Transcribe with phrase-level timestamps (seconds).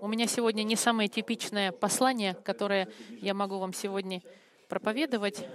[0.00, 2.88] У меня сегодня не самое типичное послание, которое
[3.20, 4.22] я могу вам сегодня
[4.68, 5.46] проповедовать.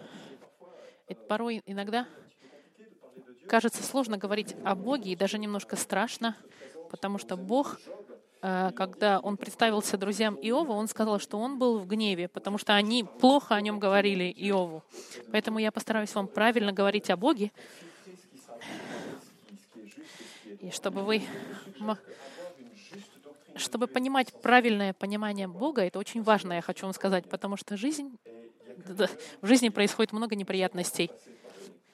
[1.08, 2.08] Это порой иногда
[3.48, 6.38] кажется сложно говорить о Боге, и даже немножко страшно,
[6.90, 7.82] потому что Бог,
[8.42, 12.74] э, когда Он представился друзьям Иова, Он сказал, что Он был в гневе, потому что
[12.74, 14.84] они плохо о Нем говорили Иову.
[15.32, 17.52] Поэтому я постараюсь вам правильно говорить о Боге,
[20.62, 21.22] и чтобы вы
[23.56, 28.18] чтобы понимать правильное понимание Бога, это очень важно, я хочу вам сказать, потому что жизнь,
[29.42, 31.12] в жизни происходит много неприятностей.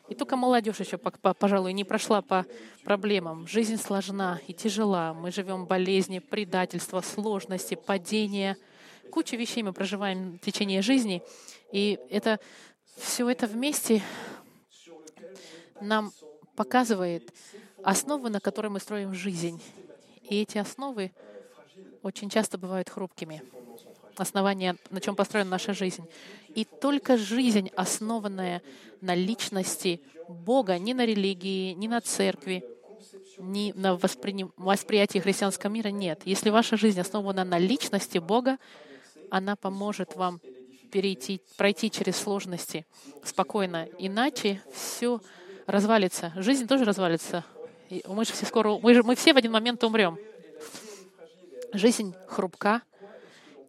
[0.08, 2.45] И только молодежь еще, пожалуй, не прошла по
[2.84, 3.48] проблемам.
[3.48, 5.13] Жизнь сложна и тяжела.
[5.13, 8.55] Мы живем болезни, предательства, сложности, падения.
[9.11, 11.22] Кучу вещей мы проживаем в течение жизни.
[11.73, 12.39] И это,
[12.95, 14.02] все это вместе
[15.81, 16.13] нам
[16.55, 17.34] показывает
[17.84, 19.62] основы, на которые мы строим жизнь.
[20.23, 21.11] И эти основы
[22.03, 23.42] очень часто бывают хрупкими.
[24.16, 26.03] Основание, на чем построена наша жизнь.
[26.55, 28.61] И только жизнь, основанная
[29.02, 32.64] на личности Бога, не на религии, не на церкви,
[33.38, 34.48] не на воспри...
[34.58, 36.22] восприятии христианского мира, нет.
[36.25, 38.58] Если ваша жизнь основана на личности Бога,
[39.30, 40.42] она поможет вам
[40.92, 42.86] перейти, пройти через сложности
[43.23, 43.88] спокойно.
[44.00, 45.22] Иначе все
[45.67, 46.33] развалится.
[46.36, 47.45] Жизнь тоже развалится.
[48.07, 50.17] Мы же все скоро, мы, же, мы все в один момент умрем.
[51.73, 52.81] Жизнь хрупка,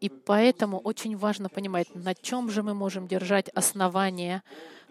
[0.00, 4.42] и поэтому очень важно понимать, на чем же мы можем держать основание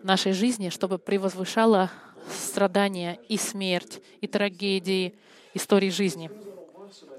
[0.03, 1.91] нашей жизни, чтобы превозвышало
[2.29, 5.17] страдания и смерть, и трагедии
[5.53, 6.29] истории жизни.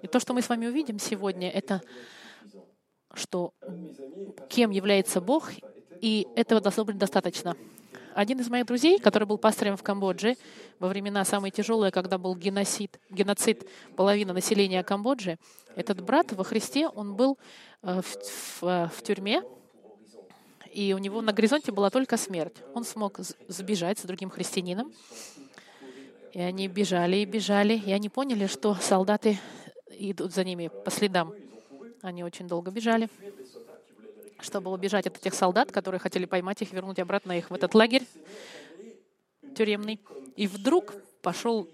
[0.02, 1.82] И то, что мы с вами увидим сегодня, это
[3.14, 3.52] что
[4.48, 5.50] кем является Бог,
[6.00, 7.56] и этого должно быть достаточно.
[8.18, 10.36] Один из моих друзей, который был пастором в Камбодже,
[10.80, 15.38] во времена самые тяжелые, когда был геноцид, геноцид половины населения Камбоджи,
[15.76, 17.38] этот брат во Христе, он был
[17.84, 19.44] э, в, в, э, в тюрьме,
[20.72, 22.56] и у него на горизонте была только смерть.
[22.74, 24.92] Он смог сбежать с другим христианином,
[26.32, 29.38] и они бежали и бежали, и они поняли, что солдаты
[29.90, 31.32] идут за ними по следам.
[32.02, 33.08] Они очень долго бежали
[34.40, 38.06] чтобы убежать от этих солдат, которые хотели поймать их, вернуть обратно их в этот лагерь
[39.56, 40.00] тюремный.
[40.36, 41.68] И вдруг пошел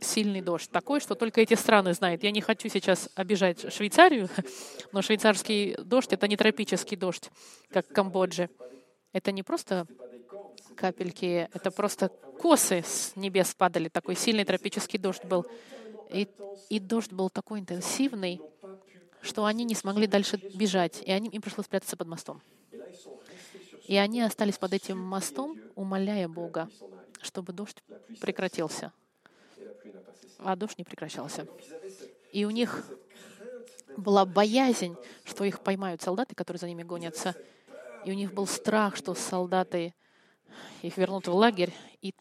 [0.00, 2.22] сильный дождь, такой, что только эти страны знают.
[2.22, 4.28] Я не хочу сейчас обижать Швейцарию,
[4.92, 7.30] но швейцарский дождь— это не тропический дождь,
[7.70, 8.48] как в Камбодже.
[9.12, 9.86] Это не просто
[10.76, 13.88] капельки, это просто косы с небес падали.
[13.88, 15.44] Такой сильный тропический дождь был.
[16.10, 16.26] И,
[16.70, 18.40] и дождь был такой интенсивный,
[19.22, 22.42] что они не смогли дальше бежать, и они, им пришлось спрятаться под мостом.
[23.86, 26.68] И они остались под этим мостом, умоляя Бога,
[27.22, 27.82] чтобы дождь
[28.20, 28.92] прекратился.
[30.38, 31.46] А дождь не прекращался.
[32.32, 32.84] И у них
[33.96, 37.34] была боязнь, что их поймают солдаты, которые за ними гонятся.
[38.04, 39.94] И у них был страх, что солдаты
[40.82, 41.74] их вернут в лагерь.
[42.00, 42.14] И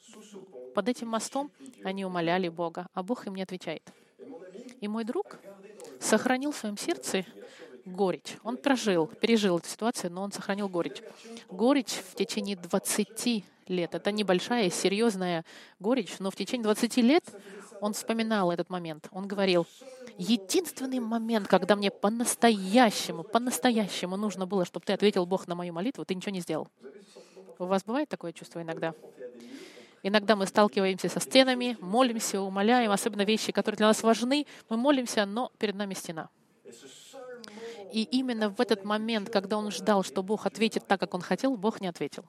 [0.74, 1.52] под этим мостом
[1.84, 3.84] они умоляли Бога, а Бог им не отвечает.
[4.82, 5.38] И мой друг
[6.00, 7.26] сохранил в своем сердце
[7.86, 8.38] горечь.
[8.44, 11.02] Он прожил, пережил эту ситуацию, но он сохранил горечь.
[11.50, 13.96] Горечь в течение 20 лет.
[13.96, 15.46] Это небольшая, серьезная
[15.80, 17.24] горечь, но в течение 20 лет
[17.82, 19.08] он вспоминал этот момент.
[19.12, 19.66] Он говорил,
[20.18, 26.06] единственный момент, когда мне по-настоящему, по-настоящему нужно было, чтобы ты ответил Бог на мою молитву,
[26.06, 26.68] ты ничего не сделал.
[27.58, 28.94] У вас бывает такое чувство иногда?
[30.04, 34.46] Иногда мы сталкиваемся со стенами, молимся, умоляем, особенно вещи, которые для нас важны.
[34.70, 36.30] Мы молимся, но перед нами стена.
[37.92, 41.58] И именно в этот момент, когда он ждал, что Бог ответит так, как он хотел,
[41.58, 42.24] Бог не ответил.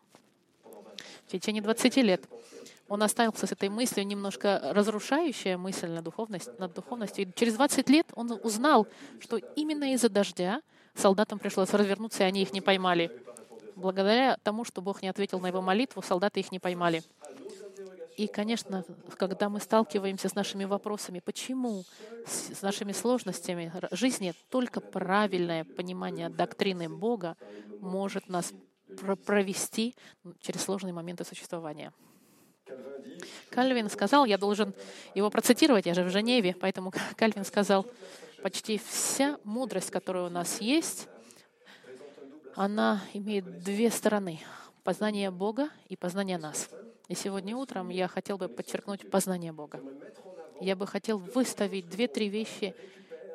[1.27, 2.25] В течение 20 лет
[2.89, 7.25] он остался с этой мыслью, немножко разрушающая мысль на духовность, над духовностью.
[7.25, 8.89] И через 20 лет он узнал,
[9.21, 10.61] что именно из-за дождя
[10.95, 13.13] солдатам пришлось развернуться, и они их не поймали.
[13.77, 17.03] Благодаря тому, что Бог не ответил на его молитву, солдаты их не поймали.
[18.17, 18.85] И, конечно,
[19.17, 21.85] когда мы сталкиваемся с нашими вопросами, почему,
[22.27, 27.37] с нашими сложностями жизни, только правильное понимание доктрины Бога
[27.81, 28.53] может нас
[29.25, 29.95] провести
[30.41, 31.93] через сложные моменты существования.
[33.51, 34.75] Кальвин сказал, я должен
[35.15, 37.87] его процитировать, я же в Женеве, поэтому Кальвин сказал,
[38.43, 41.09] почти вся мудрость, которая у нас есть,
[42.55, 44.41] она имеет две стороны—
[44.85, 46.69] познание Бога и познание нас.
[47.11, 49.83] И сегодня утром я хотел бы подчеркнуть познание Бога.
[50.61, 52.73] Я бы хотел выставить две-три вещи,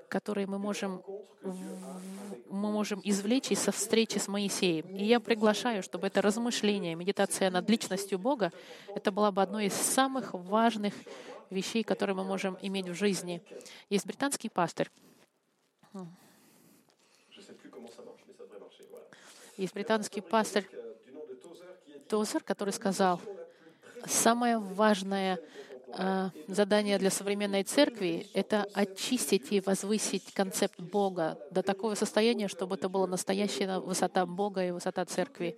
[0.08, 1.04] которые мы можем,
[1.44, 4.88] мы можем извлечь из встречи с Моисеем.
[4.96, 8.54] И я приглашаю, чтобы это размышление, медитация над личностью Бога,
[8.96, 10.94] это была бы одной из самых важных
[11.50, 13.42] вещей, которые мы можем иметь в жизни.
[13.90, 14.90] Есть британский пастырь.
[19.58, 20.66] Есть британский пастырь
[22.08, 23.20] Тозер, который сказал,
[24.08, 25.40] самое важное
[25.98, 32.76] э, задание для современной церкви— это очистить и возвысить концепт Бога до такого состояния, чтобы
[32.76, 35.56] это была настоящая высота Бога и высота церкви.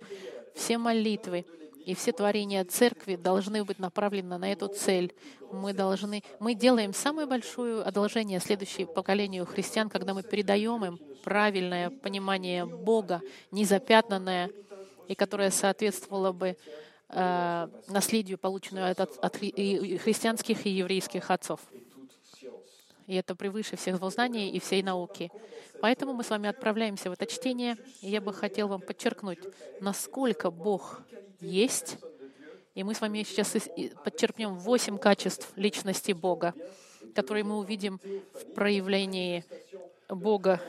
[0.54, 1.44] Все молитвы,
[1.84, 5.14] и все творения церкви должны быть направлены на эту цель.
[5.50, 11.88] Мы должны, мы делаем самое большое одолжение следующему поколению христиан, когда мы передаем им правильное
[11.88, 13.22] понимание Бога,
[13.52, 14.50] незапятнанное,
[15.08, 16.58] и которое соответствовало бы
[17.10, 21.60] э, наследию, полученному от, от, от и христианских и еврейских отцов.
[23.06, 25.30] И это превыше всех знаний и всей науки.
[25.80, 27.76] Поэтому мы с вами отправляемся в это чтение.
[28.02, 29.38] И я бы хотел вам подчеркнуть,
[29.80, 31.02] насколько Бог
[31.40, 31.96] есть.
[32.74, 33.56] И мы с вами сейчас
[34.04, 36.52] подчеркнем восемь качеств личности Бога,
[37.14, 37.98] которые мы увидим
[38.34, 39.44] в проявлении
[40.08, 40.60] Бога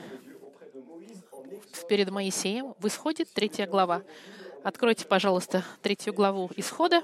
[1.90, 2.74] перед Моисеем.
[2.80, 4.04] В Исходе третья глава.
[4.64, 7.04] Откройте, пожалуйста, третью главу Исхода,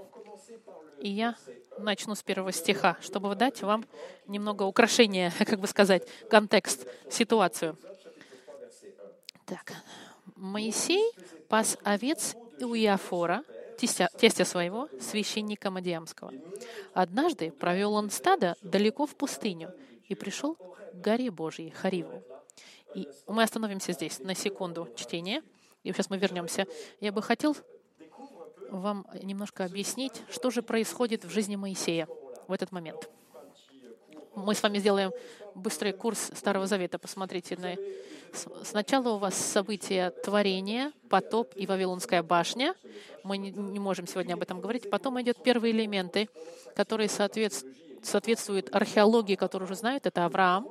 [1.00, 1.36] и я
[1.78, 3.86] начну с первого стиха, чтобы дать вам
[4.28, 7.78] немного украшения, как бы сказать, контекст, ситуацию.
[9.46, 9.74] Так,
[10.36, 11.12] Моисей
[11.48, 13.44] пас овец у Иофора,
[13.78, 16.34] тестя, тестя своего, священника Мадиамского.
[16.94, 19.74] Однажды провел он стадо далеко в пустыню
[20.08, 22.22] и пришел к горе Божьей, Хариву.
[22.96, 25.44] И мы остановимся здесь на секунду чтения,
[25.86, 26.68] и сейчас мы вернемся.
[27.00, 27.56] Я бы хотел
[28.70, 32.08] вам немножко объяснить, что же происходит в жизни Моисея
[32.48, 33.10] в этот момент.
[34.36, 35.12] Мы с вами сделаем
[35.54, 37.00] быстрый курс Старого Завета.
[37.00, 37.76] Посмотрите на
[38.64, 42.76] Сначала у вас события творения, потоп и Вавилонская башня.
[43.24, 44.90] Мы не, можем сегодня об этом говорить.
[44.90, 46.28] Потом идет первые элементы,
[46.76, 50.06] которые соответствуют археологии, которую уже знают.
[50.06, 50.68] Это Авраам,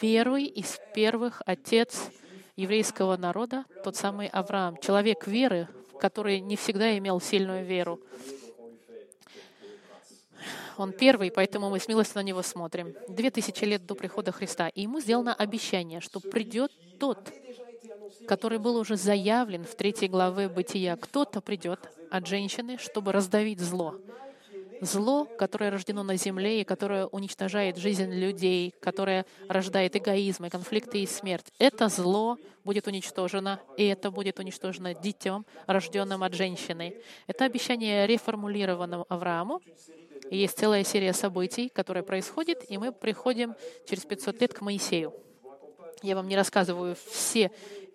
[0.00, 2.10] первый из первых отец
[2.58, 5.68] еврейского народа, тот самый Авраам, человек веры,
[6.00, 8.00] который не всегда имел сильную веру.
[10.76, 12.94] Он первый, поэтому мы смело на него смотрим.
[13.08, 14.68] Две тысячи лет до прихода Христа.
[14.68, 17.32] И ему сделано обещание, что придет тот,
[18.26, 20.96] который был уже заявлен в третьей главе Бытия.
[20.96, 21.78] Кто-то придет
[22.10, 23.94] от женщины, чтобы раздавить зло.
[24.80, 31.02] Зло, которое рождено на земле и которое уничтожает жизнь людей, которое рождает эгоизм, и конфликты
[31.02, 31.46] и смерть.
[31.58, 36.96] Это зло будет уничтожено, и это будет уничтожено детем, рожденным от женщины.
[37.26, 39.60] Это обещание реформулировано Аврааму,
[40.30, 43.54] и есть целая серия событий, которые происходят, и мы приходим
[43.88, 45.14] через 500 лет к Моисею.
[46.02, 47.50] Я вам не рассказываю все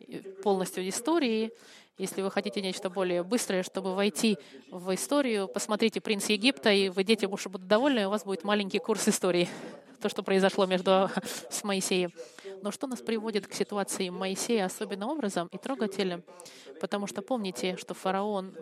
[0.08, 1.54] э, полностью истории.
[2.00, 4.40] Если вы хотите нечто более быстрое, чтобы войти
[4.72, 8.44] в историю, посмотрите «Принц Египта», и вы, дети, уж будут довольны, и у вас будет
[8.44, 9.48] маленький курс истории,
[10.02, 11.12] то, что произошло между
[11.52, 12.12] с Моисеем.
[12.64, 16.24] Но что нас приводит к ситуации Моисея особенным образом и трогательным?
[16.82, 18.56] Потому что помните, что фараон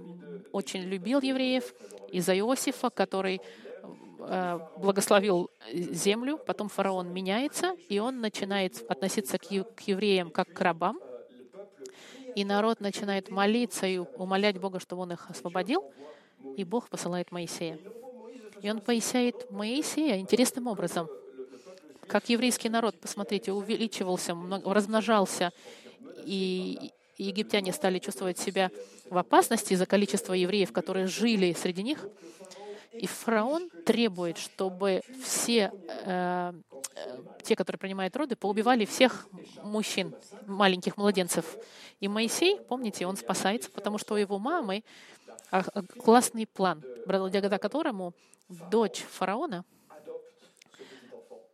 [0.51, 1.73] очень любил евреев
[2.11, 3.39] из-за Иосифа, который
[4.19, 10.99] э, благословил землю, потом фараон меняется, и он начинает относиться к евреям как к рабам,
[12.35, 15.83] и народ начинает молиться и умолять Бога, чтобы он их освободил,
[16.57, 17.79] и Бог посылает Моисея.
[18.61, 21.09] И он поясняет Моисея интересным образом.
[22.07, 25.51] Как еврейский народ, посмотрите, увеличивался, размножался,
[26.25, 28.71] и египтяне стали чувствовать себя
[29.09, 32.05] в опасности из-за количества евреев, которые жили среди них.
[32.93, 36.53] И фараон требует, чтобы все э,
[36.95, 39.27] э, те, которые принимают роды, поубивали всех
[39.63, 40.13] мужчин,
[40.45, 41.57] маленьких младенцев.
[42.01, 44.83] И Моисей, помните, он спасается, потому что у его мамы
[45.51, 48.13] а, а, классный план, благодаря которому
[48.69, 49.63] дочь фараона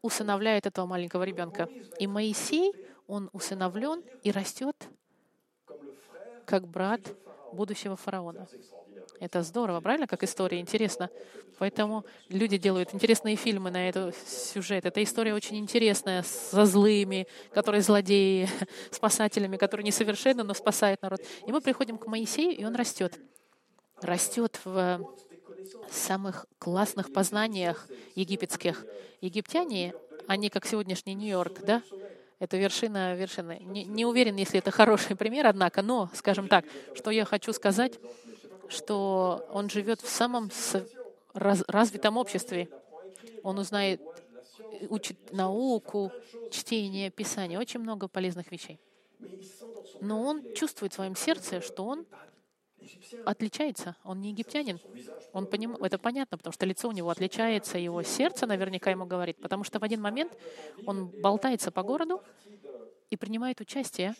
[0.02, 1.70] усыновляет этого маленького ребенка.
[2.00, 2.74] И Моисей,
[3.08, 4.76] он усыновлен и растет
[6.46, 7.02] как брат
[7.54, 8.48] будущего фараона.
[9.20, 10.60] Это здорово, правильно, как история?
[10.60, 11.10] Интересно.
[11.60, 14.86] Поэтому люди делают интересные фильмы на этот сюжет.
[14.86, 18.48] Эта история очень интересная, со злыми, которые злодеи,
[18.92, 21.22] спасателями, которые несовершенны, но спасают народ.
[21.48, 23.20] И мы приходим к Моисею, и он растет.
[24.02, 25.02] Растет в
[25.90, 28.86] самых классных познаниях египетских.
[29.22, 29.94] Египтяне,
[30.28, 31.82] они как сегодняшний Нью-Йорк, да?
[32.40, 33.60] Это вершина вершины.
[33.64, 37.94] Не, не уверен, если это хороший пример, однако, но, скажем так, что я хочу сказать,
[38.70, 40.50] что он живет в самом
[41.34, 42.70] раз, развитом обществе.
[43.44, 44.02] Он узнает,
[44.90, 46.12] учит науку,
[46.52, 48.80] чтение, писание, очень много полезных вещей.
[50.02, 52.06] Но он чувствует в своем сердце, что он
[53.26, 53.96] отличается.
[54.04, 54.80] Он не египтянин.
[55.34, 55.76] Он поним...
[55.76, 59.80] Это понятно, потому что лицо у него отличается, его сердце наверняка ему говорит, потому что
[59.80, 60.34] в один момент
[60.86, 62.22] он болтается по городу
[63.10, 64.16] и принимает участие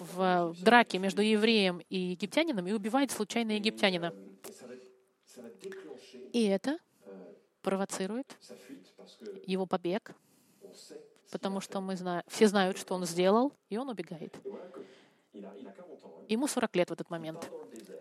[0.00, 4.14] в, драке между евреем и египтянином и убивает случайно египтянина.
[6.32, 6.78] И это
[7.62, 8.36] провоцирует
[9.46, 10.14] его побег,
[11.30, 14.34] потому что мы знаем, все знают, что он сделал, и он убегает.
[16.28, 17.50] Ему 40 лет в этот момент.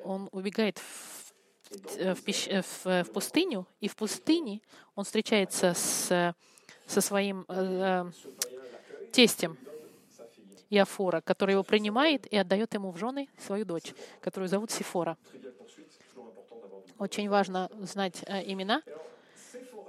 [0.04, 1.34] Он убегает в,
[2.16, 4.62] в, пищ, в, в пустыню, и в пустыне
[4.96, 6.36] он встречается с,
[6.86, 8.12] со своим э,
[9.18, 9.58] тестем
[10.70, 15.18] Иофора, который его принимает и отдает ему в жены свою дочь, которую зовут Сифора.
[17.00, 18.84] Очень важно знать э, имена.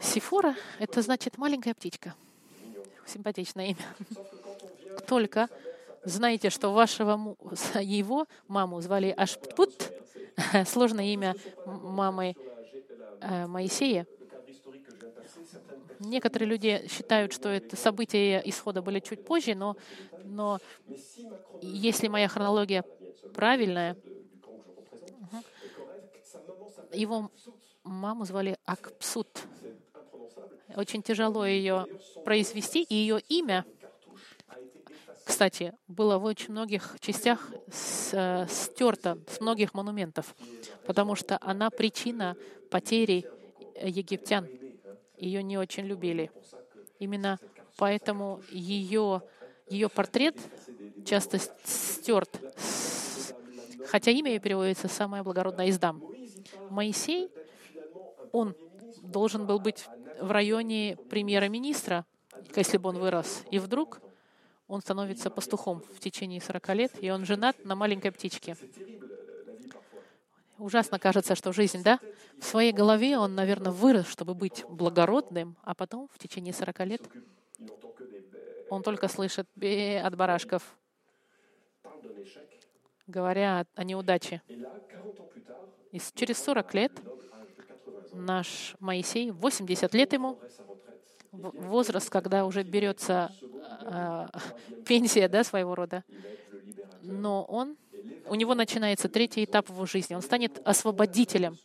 [0.01, 2.15] Сифора— это значит маленькая птичка.
[3.05, 3.87] Симпатичное имя.
[5.07, 5.51] Только
[6.05, 7.37] знаете, что вашего
[7.83, 9.93] его маму звали Ашпут,
[10.67, 12.35] сложное имя мамы
[13.21, 14.07] э, Моисея.
[16.01, 19.77] Некоторые люди считают, что это события исхода были чуть позже, но,
[20.25, 20.59] но
[21.61, 22.85] если моя хронология
[23.35, 23.97] правильная,
[26.93, 27.31] его
[27.85, 29.29] маму звали Акпсут.
[30.77, 31.87] Очень тяжело ее
[32.25, 33.65] произвести, и ее имя,
[35.25, 37.51] кстати, было в очень многих частях
[38.13, 40.35] э, стерто с многих монументов,
[40.87, 42.37] потому что она причина
[42.71, 43.27] потери
[43.83, 44.49] египтян.
[45.19, 46.31] Ее не очень любили.
[46.99, 47.39] Именно
[47.77, 49.23] поэтому ее,
[49.69, 50.37] ее портрет
[51.05, 52.31] часто стерт,
[53.87, 56.03] хотя имя ее переводится «самая благородная из дам».
[56.71, 57.31] Моисей,
[58.33, 58.55] он
[59.03, 59.87] должен был быть
[60.21, 62.05] в районе премьера-министра,
[62.55, 63.45] если бы он вырос.
[63.51, 64.01] И вдруг
[64.67, 68.57] он становится пастухом в течение 40 лет, и он женат на маленькой птичке.
[70.59, 72.01] Ужасно кажется, что жизнь, да?
[72.39, 77.03] В своей голове он, наверное, вырос, чтобы быть благородным, а потом в течение 40 лет
[78.69, 80.77] он только слышит от барашков,
[83.07, 84.43] говоря о неудаче.
[85.93, 86.93] И через 40 лет
[88.13, 90.39] наш Моисей, 80 лет ему,
[91.31, 93.31] возраст, когда уже берется
[93.83, 94.27] э,
[94.87, 96.05] пенсия да, своего рода,
[97.03, 97.77] но он,
[98.27, 100.15] у него начинается третий этап в его жизни.
[100.15, 101.59] Он станет освободителем.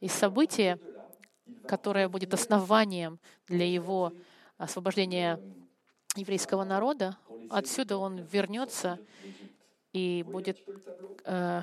[0.00, 0.78] И событие,
[1.66, 4.12] которое будет основанием для его
[4.58, 5.40] освобождения
[6.14, 7.16] еврейского народа,
[7.50, 8.98] отсюда он вернется
[9.92, 10.58] и будет,
[11.24, 11.62] э,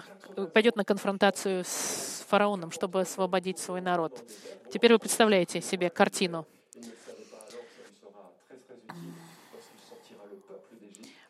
[0.54, 4.30] пойдет на конфронтацию с фараоном, чтобы освободить свой народ.
[4.72, 6.46] Теперь вы представляете себе картину.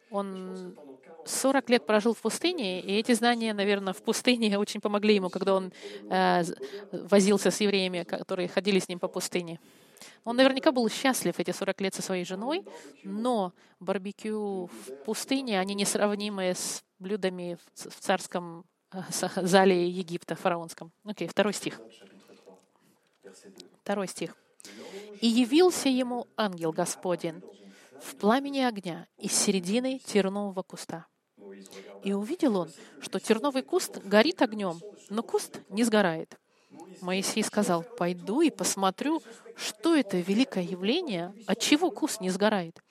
[0.10, 0.74] Он
[1.26, 5.56] 40 лет прожил в пустыне, и эти знания, наверное, в пустыне очень помогли ему, когда
[5.56, 5.74] он
[6.10, 6.44] э,
[6.92, 9.60] возился с евреями, которые ходили с ним по пустыне.
[10.24, 12.64] Он наверняка был счастлив эти 40 лет со своей женой,
[13.04, 19.02] но барбекю в пустыне, они несравнимы с блюдами в царском э,
[19.36, 20.92] зале Египта, фараонском.
[21.04, 21.80] Окей, okay, второй стих.
[23.82, 24.36] Второй стих.
[25.22, 27.42] «И явился ему ангел Господень
[28.02, 31.08] в пламени огня из середины тернового куста.
[32.04, 32.72] И увидел он,
[33.02, 36.38] что терновый куст горит огнем, но куст не сгорает.
[37.02, 39.22] Моисей сказал, пойду и посмотрю,
[39.56, 42.82] что это великое явление, от чего куст не сгорает.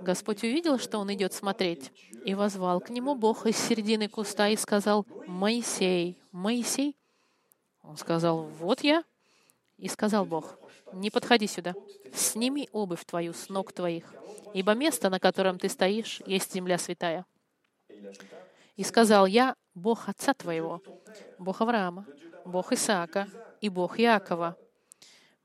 [0.00, 1.92] Господь увидел, что он идет смотреть,
[2.24, 6.96] и возвал к нему Бог из середины куста и сказал, «Моисей, Моисей».
[7.82, 9.04] Он сказал, «Вот я».
[9.76, 10.58] И сказал Бог,
[10.92, 11.74] «Не подходи сюда,
[12.12, 14.12] сними обувь твою с ног твоих,
[14.54, 17.24] ибо место, на котором ты стоишь, есть земля святая».
[18.76, 20.82] И сказал, «Я Бог отца твоего,
[21.38, 22.06] Бог Авраама,
[22.44, 23.28] Бог Исаака
[23.60, 24.56] и Бог Иакова».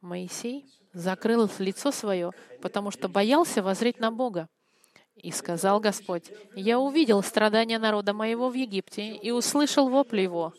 [0.02, 2.32] Моисей закрыл лицо свое,
[2.62, 4.50] потому что боялся возреть на Бога.
[5.16, 10.54] И сказал Господь, «Я увидел страдания народа моего в Египте и услышал вопли его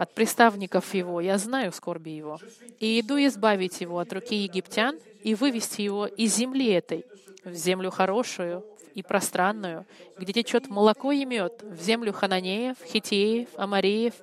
[0.00, 2.38] от приставников его, я знаю скорби его,
[2.78, 7.04] и иду избавить его от руки египтян и вывести его из земли этой
[7.44, 9.86] в землю хорошую и пространную,
[10.18, 14.14] где течет молоко и мед, в землю хананеев, хитеев, амареев,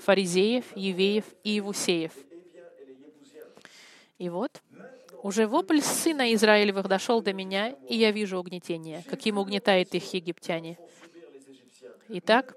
[0.00, 2.12] фаризеев, евеев и евусеев».
[4.18, 4.62] И вот
[5.22, 10.78] уже вопль сына Израилевых дошел до меня, и я вижу угнетение, каким угнетают их египтяне.
[12.08, 12.56] Итак,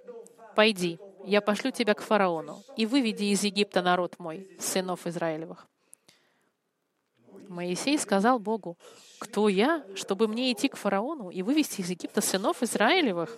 [0.56, 5.68] пойди, я пошлю тебя к фараону, и выведи из Египта народ мой, сынов Израилевых.
[7.48, 8.78] Моисей сказал Богу,
[9.26, 13.38] кто я, чтобы мне идти к фараону и вывести из Египта сынов Израилевых?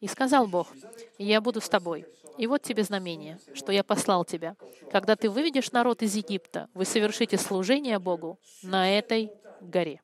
[0.00, 0.68] И сказал Бог,
[1.16, 2.04] «Я буду с тобой.
[2.36, 4.54] И вот тебе знамение, что я послал тебя.
[4.92, 10.02] Когда ты выведешь народ из Египта, вы совершите служение Богу на этой горе».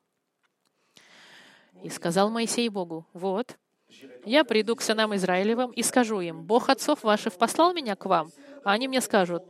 [1.83, 3.57] И сказал Моисей Богу, «Вот,
[4.25, 8.31] я приду к сынам Израилевым и скажу им, Бог отцов ваших послал меня к вам,
[8.63, 9.43] а они мне скажут,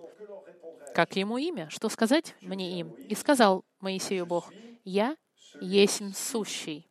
[0.93, 2.91] как ему имя, что сказать мне им?
[2.91, 4.51] И сказал Моисею Бог,
[4.83, 5.15] я
[5.61, 6.87] есть сущий.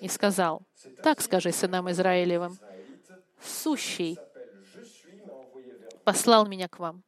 [0.00, 0.62] И сказал,
[1.02, 2.58] так скажи сынам Израилевым,
[3.40, 4.18] сущий
[6.04, 7.02] послал меня к вам.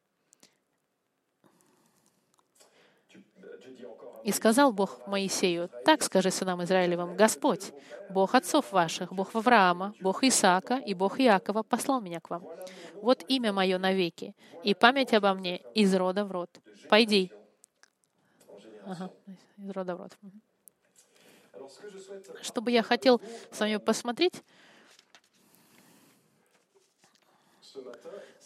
[4.25, 7.73] И сказал Бог Моисею, так скажи сынам Израилевым, Господь,
[8.11, 12.43] Бог отцов ваших, Бог Авраама, Бог Исаака и Бог Иакова послал меня к вам.
[12.95, 16.51] Вот имя мое навеки, и память обо мне из рода в род.
[16.89, 17.31] Пойди.
[18.89, 19.11] Ага,
[19.59, 20.17] из рода в род.
[22.41, 24.45] Что бы я хотел с вами посмотреть,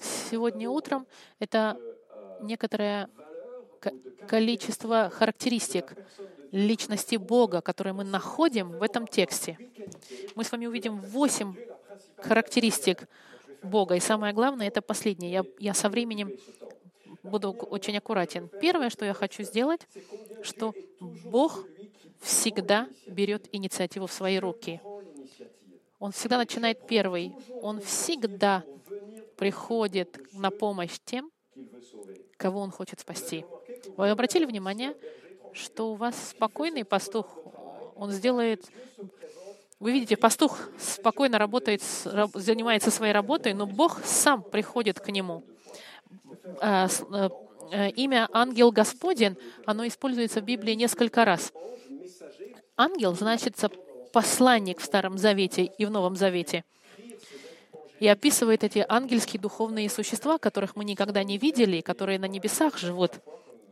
[0.00, 1.06] сегодня утром,
[1.40, 1.78] это
[2.40, 3.10] некоторое
[4.26, 5.94] количество характеристик
[6.52, 9.58] личности Бога, которые мы находим в этом тексте.
[10.36, 11.54] Мы с вами увидим восемь
[12.16, 13.08] характеристик
[13.62, 13.94] Бога.
[13.94, 15.30] И самое главное, это последнее.
[15.30, 16.32] Я, я со временем
[17.22, 18.48] буду очень аккуратен.
[18.60, 19.86] Первое, что я хочу сделать,
[20.42, 21.64] что Бог
[22.20, 24.80] всегда берет инициативу в свои руки.
[25.98, 27.32] Он всегда начинает первый.
[27.62, 28.64] Он всегда
[29.36, 31.30] приходит на помощь тем,
[32.36, 33.44] кого он хочет спасти.
[33.96, 34.96] Вы обратили внимание,
[35.52, 37.26] что у вас спокойный пастух,
[37.96, 38.66] он сделает...
[39.78, 41.82] Вы видите, пастух спокойно работает,
[42.34, 45.42] занимается своей работой, но Бог сам приходит к нему.
[46.60, 46.88] А,
[47.72, 51.52] э, имя ангел Господень, оно используется в Библии несколько раз.
[52.76, 53.70] Ангел значится
[54.12, 56.64] посланник в Старом Завете и в Новом Завете.
[58.00, 63.12] И описывает эти ангельские духовные существа, которых мы никогда не видели, которые на небесах живут.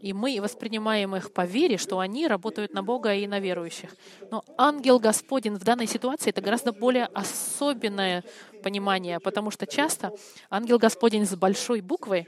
[0.00, 3.96] И мы воспринимаем их по вере, что они работают на Бога и на верующих.
[4.30, 8.22] Но ангел Господень в данной ситуации— это гораздо более особенное
[8.62, 10.12] понимание, потому что часто
[10.50, 12.26] ангел Господень с большой буквы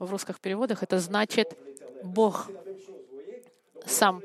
[0.00, 1.56] в русских переводах это значит
[2.02, 2.50] Бог
[3.86, 4.22] сам.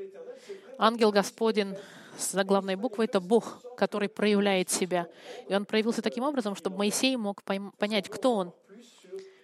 [0.78, 1.76] Ангел Господень
[2.18, 5.06] с заглавной буквой— это Бог, который проявляет себя.
[5.48, 8.52] И он проявился таким образом, чтобы Моисей мог понять, кто он.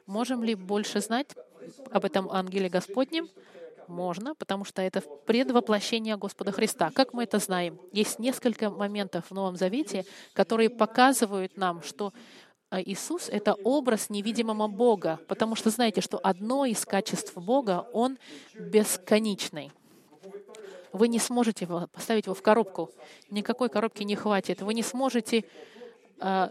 [0.06, 1.36] Можем ли больше знать
[1.90, 3.28] об этом ангеле Господнем?
[3.88, 6.90] Можно, потому что это предвоплощение Господа Христа.
[6.94, 7.78] Как мы это знаем?
[7.92, 12.14] Есть несколько моментов в Новом Завете, которые показывают нам, что
[12.72, 18.16] а, Иисус— это образ невидимого Бога, потому что знаете, что одно из качеств Бога— Он
[18.54, 19.70] бесконечный.
[20.90, 22.90] Вы не сможете поставить его в коробку.
[23.28, 24.62] Никакой коробки не хватит.
[24.62, 25.44] Вы не сможете...
[26.18, 26.50] А,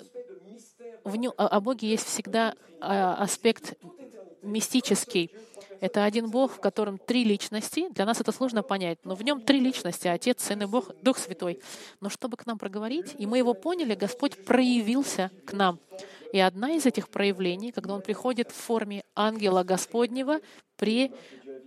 [1.03, 3.73] в нем, о Боге есть всегда а, аспект
[4.43, 5.31] мистический.
[5.81, 7.89] Это один Бог, в котором три личности.
[7.89, 11.17] Для нас это сложно понять, но в нем три личности— Отец, Сын и Бог, Дух
[11.17, 11.59] Святой.
[11.99, 15.79] Но чтобы к нам проговорить, и мы его поняли, Господь проявился к нам.
[16.33, 20.39] И одна из этих проявлений, когда Он приходит в форме ангела Господнего
[20.77, 21.11] при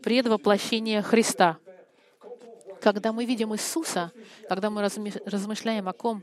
[0.05, 1.59] предвоплощении Христа.
[2.81, 4.13] Когда мы видим Иисуса,
[4.49, 6.23] когда мы размышляем о ком,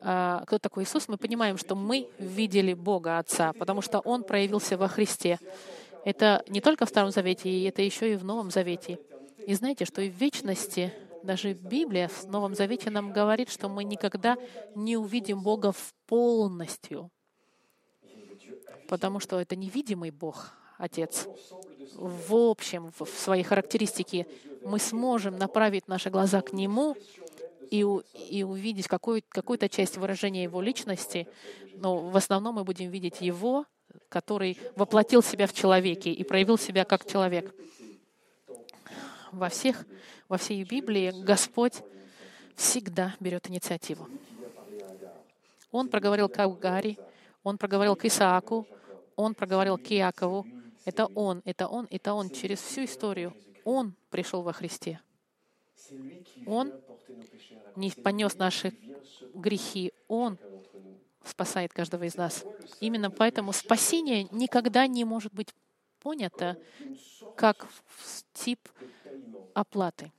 [0.00, 4.78] а, кто такой Иисус, мы понимаем, что мы видели Бога Отца, потому что Он проявился
[4.78, 5.38] во Христе.
[6.04, 8.98] Это не только в Старом Завете, и это еще и в Новом Завете.
[9.46, 13.84] И знаете, что и в вечности, даже Библия в Новом Завете нам говорит, что мы
[13.84, 14.36] никогда
[14.74, 17.10] не увидим Бога в полностью,
[18.88, 21.26] потому что это невидимый Бог, Отец.
[21.94, 24.26] В общем, в своей характеристике
[24.64, 26.96] мы сможем направить наши глаза к Нему
[27.70, 27.84] и,
[28.30, 31.26] и увидеть какую, какую-то часть выражения Его личности,
[31.74, 33.66] но в основном мы будем видеть Его
[34.08, 37.54] который воплотил себя в человеке и проявил себя как человек.
[39.32, 39.84] Во, всех,
[40.28, 41.82] во всей Библии Господь
[42.56, 44.08] всегда берет инициативу.
[45.70, 46.96] Он проговорил к Агаре,
[47.42, 48.66] он проговорил к Исааку,
[49.16, 50.46] он проговорил к Иакову.
[50.84, 52.30] Это он, это он, это он.
[52.30, 55.00] Через всю историю он пришел во Христе.
[56.46, 56.72] Он
[57.76, 58.72] не понес наши
[59.34, 59.92] грехи.
[60.08, 60.38] Он
[61.28, 62.44] спасает каждого из нас.
[62.80, 65.54] Именно поэтому спасение никогда не может быть
[66.00, 66.56] понято
[67.36, 67.66] как
[68.32, 68.60] тип
[69.54, 70.12] оплаты.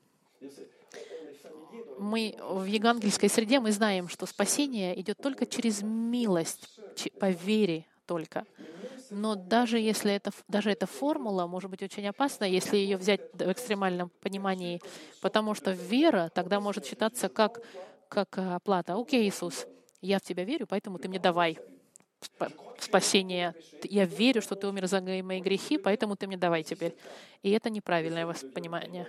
[1.97, 6.79] Мы в евангельской среде мы знаем, что спасение идет только через милость,
[7.19, 8.45] по вере только.
[9.09, 13.51] Но даже если это, даже эта формула может быть очень опасна, если ее взять в
[13.51, 14.81] экстремальном понимании,
[15.21, 17.61] потому что вера тогда может считаться как,
[18.07, 18.93] как оплата.
[18.95, 19.65] Окей, Иисус,
[20.01, 21.57] Я в тебя верю, поэтому ты мне давай
[22.79, 23.55] спасение.
[23.83, 26.95] Я верю, что ты умер за мои грехи, поэтому ты мне давай теперь.
[27.43, 29.07] И это неправильное воспонимание.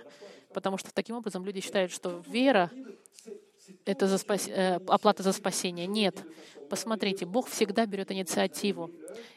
[0.53, 2.69] Потому что таким образом люди считают, что вера—
[3.85, 4.47] это за спас...
[4.47, 5.87] Э, оплата за спасение.
[5.87, 6.23] Нет.
[6.69, 8.91] Посмотрите, Бог всегда берет инициативу.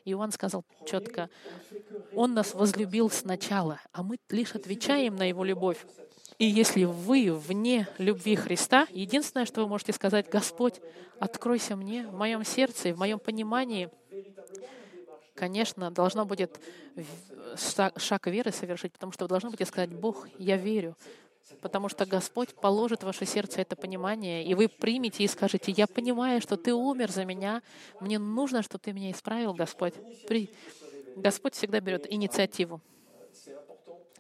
[0.05, 1.31] Иоанн сказал четко,
[2.15, 5.85] Он нас возлюбил сначала, а мы лишь отвечаем на Его любовь.
[6.39, 10.81] И если вы вне любви Христа, единственное, что вы можете сказать, Господь,
[11.21, 13.89] откройся мне в моем сердце в моем понимании,
[15.35, 16.61] конечно, должно будет
[17.57, 20.97] шаг веры совершить, потому что вы должны будете сказать, Бог, я верю,
[21.61, 25.87] потому что Господь положит в ваше сердце это понимание, и вы примете и скажете, я
[25.87, 27.63] понимаю, что Ты умер за меня,
[28.01, 29.95] мне нужно, чтобы Ты меня исправил, Господь.
[30.27, 30.51] При...
[31.17, 32.81] Господь всегда берет инициативу.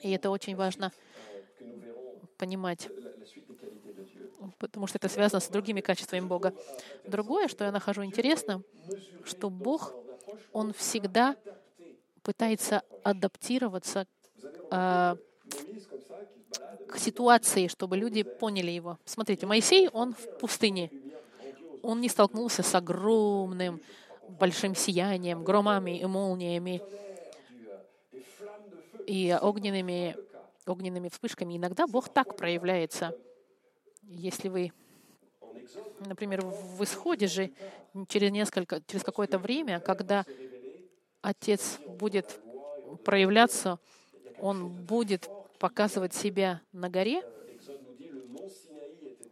[0.00, 0.92] И это очень важно
[2.44, 2.90] понимать,
[4.59, 6.52] потому что это связано с другими качествами Бога.
[7.07, 8.64] Другое, что я нахожу интересным,
[9.24, 9.94] что Бог,
[10.52, 11.37] Он всегда
[12.22, 14.07] пытается адаптироваться
[14.70, 15.16] э,
[16.88, 18.98] к ситуации, чтобы люди поняли его.
[19.07, 20.90] Смотрите, Моисей, он в пустыне.
[21.83, 23.80] Он не столкнулся с огромным,
[24.28, 26.83] большим сиянием, громами и молниями
[29.07, 30.16] и огненными
[30.70, 31.57] огненными вспышками.
[31.57, 33.16] Иногда Бог так проявляется.
[34.03, 34.72] Если вы,
[36.00, 37.53] например, в исходе же
[38.09, 40.24] через несколько, через какое-то время, когда
[41.22, 42.40] Отец будет
[43.05, 43.79] проявляться,
[44.38, 47.22] Он будет показывать себя на горе,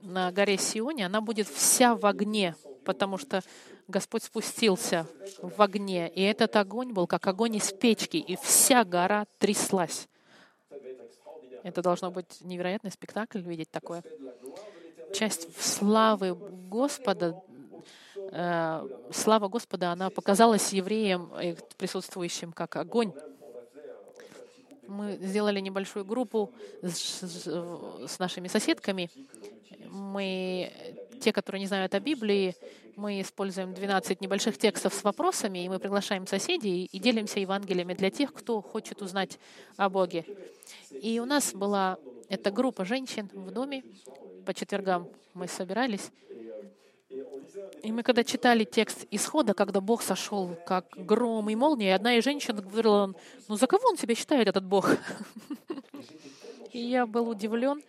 [0.01, 3.43] на горе Сионе, она будет вся в огне, потому что
[3.89, 5.07] Господь спустился
[5.41, 10.09] в огне, и этот огонь был как огонь из печки, и вся гора тряслась.
[11.63, 14.03] Это должно быть невероятный спектакль, видеть такое.
[15.15, 17.43] Часть славы Господа,
[18.17, 21.31] э, слава Господа, она показалась евреям,
[21.77, 23.13] присутствующим, как огонь.
[24.89, 26.51] Мы сделали небольшую группу
[26.83, 27.47] с, с,
[28.09, 29.11] с нашими соседками.
[29.89, 30.73] Мы,
[31.23, 32.55] те, которые не знают о Библии,
[32.97, 38.11] мы используем 12 небольших текстов с вопросами, и мы приглашаем соседей и делимся Евангелиями для
[38.11, 39.39] тех, кто хочет узнать
[39.77, 40.27] о Боге.
[40.91, 41.97] И у нас была
[42.29, 43.85] эта группа женщин в доме.
[44.45, 46.11] По четвергам мы собирались.
[47.83, 52.25] И мы когда читали текст исхода, когда Бог сошел как гром и молния, одна из
[52.25, 53.15] женщин говорила,
[53.49, 54.89] ну за кого он себя считает, этот Бог?
[56.73, 57.83] И я был удивлен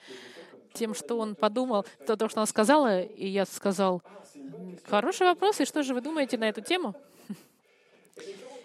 [0.73, 4.01] тем, что он подумал, то, то, что она сказала, и я сказал,
[4.85, 6.95] хороший вопрос, и что же вы думаете на эту тему?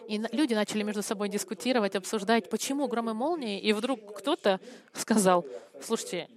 [0.09, 4.59] И люди начали между собой дискутировать, обсуждать, почему гром и молнии, и вдруг кто-то
[4.95, 5.45] сказал,
[5.83, 6.29] слушайте,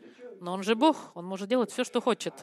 [0.42, 2.34] но он же Бог, он может делать все, что хочет.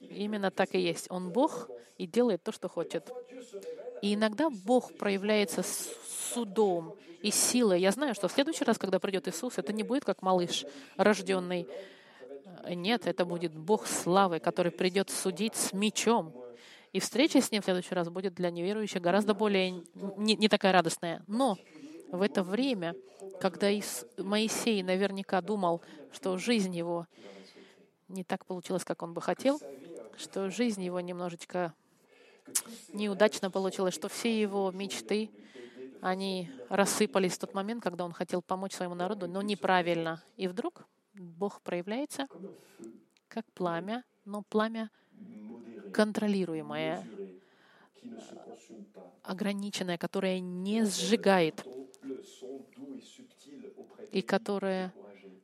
[0.00, 1.06] Именно так и есть.
[1.10, 3.08] Он Бог и делает то, что хочет.
[4.02, 5.62] И иногда Бог проявляется
[6.32, 7.80] судом и силой.
[7.80, 10.64] Я знаю, что в следующий раз, когда придет Иисус, это не будет как малыш,
[10.96, 11.68] рожденный.
[12.68, 16.34] Нет, это будет Бог славы, который придет судить с мечом.
[16.92, 19.82] И встреча с Ним в следующий раз будет для неверующих гораздо более
[20.16, 21.22] не, не такая радостная.
[21.26, 21.58] Но
[22.10, 22.94] в это время,
[23.40, 23.68] когда
[24.16, 27.06] Моисей наверняка думал, что жизнь его
[28.08, 29.60] не так получилась, как он бы хотел,
[30.16, 31.74] что жизнь его немножечко
[32.92, 35.30] неудачно получилась, что все его мечты,
[36.00, 40.22] они рассыпались в тот момент, когда он хотел помочь своему народу, но неправильно.
[40.36, 40.86] И вдруг
[41.18, 42.26] Бог проявляется
[43.28, 44.90] как пламя, но пламя
[45.92, 47.06] контролируемое,
[49.22, 51.64] ограниченное, которое не сжигает
[54.12, 54.92] и которое,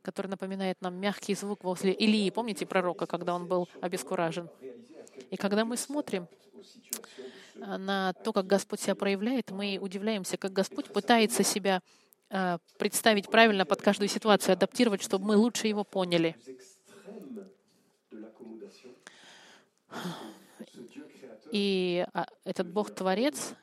[0.02, 4.48] которое напоминает нам мягкий звук возле Илии, помните пророка, когда он был обескуражен?
[5.30, 6.28] И когда мы смотрим
[7.54, 11.82] на то, как Господь себя проявляет, мы удивляемся, как Господь пытается себя
[12.78, 16.36] представить правильно под каждую ситуацию, адаптировать, чтобы мы лучше его поняли.
[21.50, 23.54] И а, этот Бог-творец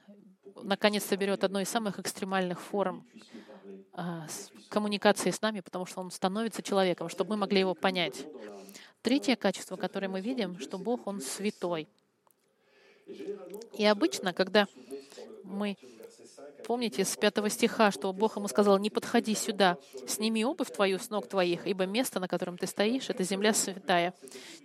[0.64, 3.06] наконец-то берет одну из самых экстремальных форм
[3.94, 4.28] а,
[4.70, 8.26] коммуникации с нами, потому что он становится человеком, чтобы мы могли его понять.
[9.02, 11.90] Третье качество, которое мы видим, что Бог, Он святой.
[13.78, 14.68] И обычно, когда
[15.44, 15.76] мы
[16.66, 21.10] Помните с пятого стиха, что Бог ему сказал, «Не подходи сюда, сними обувь твою с
[21.10, 24.14] ног твоих, ибо место, на котором ты стоишь, это земля святая».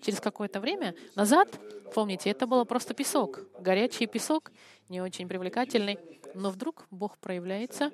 [0.03, 1.49] Через какое-то время назад,
[1.95, 4.53] помните, это было просто песок, горячий песок,
[4.89, 5.99] не очень привлекательный,
[6.35, 7.91] но вдруг Бог проявляется,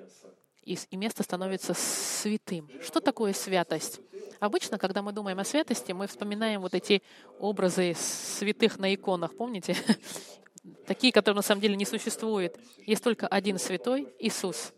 [0.63, 2.69] и, место становится святым.
[2.81, 3.99] Что такое святость?
[4.39, 7.01] Обычно, когда мы думаем о святости, мы вспоминаем вот эти
[7.39, 9.75] образы святых на иконах, помните?
[10.85, 12.57] Такие, которые на самом деле не существуют.
[12.85, 14.73] Есть только один святой— Иисус.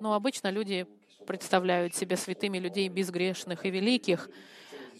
[0.00, 0.86] Но обычно люди
[1.26, 4.28] представляют себя святыми людей безгрешных и великих,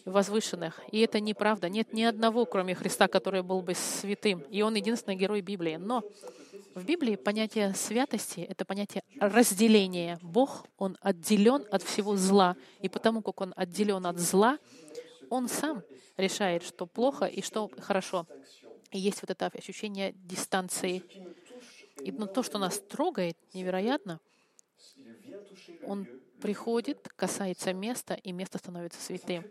[0.04, 0.80] возвышенных.
[0.90, 1.68] И это неправда.
[1.68, 4.40] Нет ни одного, кроме Христа, который был бы святым.
[4.50, 5.76] И он единственный герой Библии.
[5.76, 6.02] Но
[6.74, 10.18] в Библии понятие святости— это понятие разделения.
[10.22, 12.56] Бог, Он отделен от всего зла.
[12.80, 14.58] И потому как Он отделен от зла,
[15.28, 15.82] Он сам
[16.16, 18.26] решает, что плохо и что хорошо.
[18.92, 21.04] Есть вот это ощущение дистанции.
[22.04, 24.20] И ну, то, что нас трогает невероятно,
[25.80, 26.08] Он
[26.40, 29.46] приходит, касается места, и место становится святым.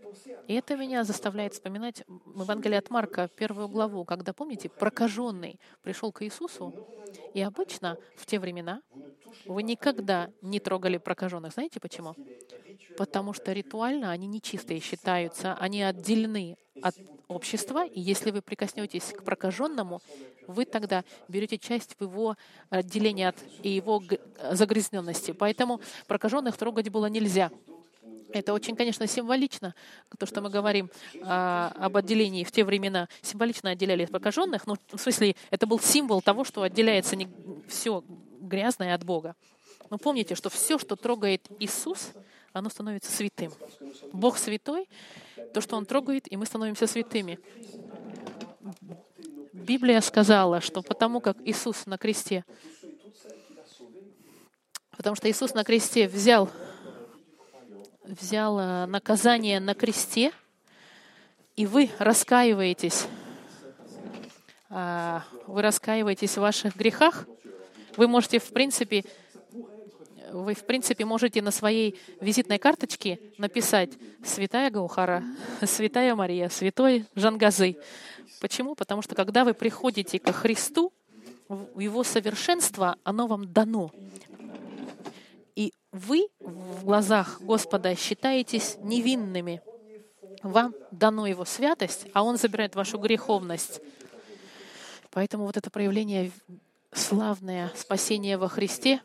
[0.47, 2.03] И это меня заставляет вспоминать
[2.35, 6.75] Евангелие от Марка, первую главу, когда, помните, прокаженный пришел к Иисусу,
[7.33, 8.81] и обычно в те времена
[9.47, 11.53] вы никогда не трогали прокаженных.
[11.53, 12.15] Знаете почему?
[12.95, 16.95] Потому что ритуально они нечистые считаются, они отделены от
[17.31, 20.01] общества, и если вы прикоснетесь к прокаженному,
[20.47, 22.35] вы тогда берете часть в его
[22.69, 24.03] отделения от и его
[24.51, 25.31] загрязненности.
[25.31, 27.51] Поэтому прокаженных трогать было нельзя.
[28.33, 29.75] Это очень, конечно, символично,
[30.17, 30.89] то, что мы говорим
[31.21, 33.09] а, об отделении в те времена.
[33.21, 37.27] Символично отделяли прокаженных, но в смысле это был символ того, что отделяется не
[37.67, 38.03] все
[38.39, 39.35] грязное от Бога.
[39.89, 42.11] Но помните, что все, что трогает Иисус,
[42.53, 43.53] оно становится святым.
[44.13, 44.89] Бог святой,
[45.53, 47.39] то, что Он трогает, и мы становимся святыми.
[49.53, 52.45] Библия сказала, что потому как Иисус на кресте,
[54.95, 56.49] потому что Иисус на кресте взял,
[58.03, 60.31] взял э, наказание на кресте,
[61.55, 63.07] и вы раскаиваетесь,
[64.69, 67.27] а, вы раскаиваетесь в ваших грехах,
[67.97, 69.03] вы можете, в принципе,
[70.31, 73.91] вы, в принципе, можете на своей визитной карточке написать
[74.23, 75.23] «Святая Гаухара»,
[75.65, 77.77] «Святая Мария», «Святой Жангазы».
[78.39, 78.75] Почему?
[78.75, 80.91] Потому что когда вы приходите ко Христу,
[81.75, 83.91] Его совершенство, оно вам дано.
[85.55, 89.61] И вы в глазах Господа считаетесь невинными.
[90.43, 93.81] Вам дано Его святость, а Он забирает вашу греховность.
[95.11, 96.31] Поэтому вот это проявление
[96.93, 99.01] славное спасение во Христе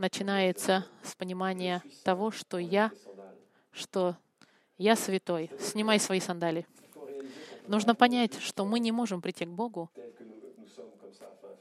[0.00, 2.90] начинается с понимания того, что я,
[3.70, 4.16] что
[4.78, 5.50] я святой.
[5.60, 6.66] Снимай свои сандали.
[7.68, 9.90] Нужно понять, что мы не можем прийти к Богу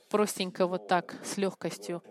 [0.09, 2.01] простенько вот так, с легкостью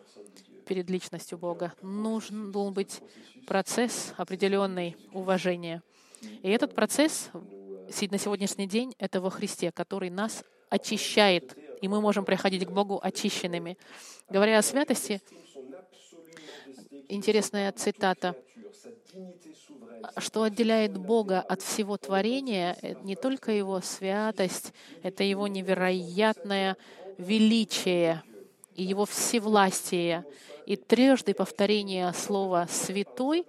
[0.66, 1.72] перед личностью Бога.
[1.80, 3.00] Нужен должен быть
[3.46, 5.82] процесс определенный уважения.
[6.20, 12.24] И этот процесс на сегодняшний день— это во Христе, который нас очищает и мы можем
[12.24, 13.78] приходить к Богу очищенными.
[14.28, 15.20] Говоря о святости,
[17.08, 18.34] интересная цитата.
[20.18, 26.76] Что отделяет Бога от всего творения, это не только Его святость, это Его невероятное
[27.18, 28.22] величие
[28.74, 30.24] и Его всевластие.
[30.66, 33.44] И трижды повторение слова «святой»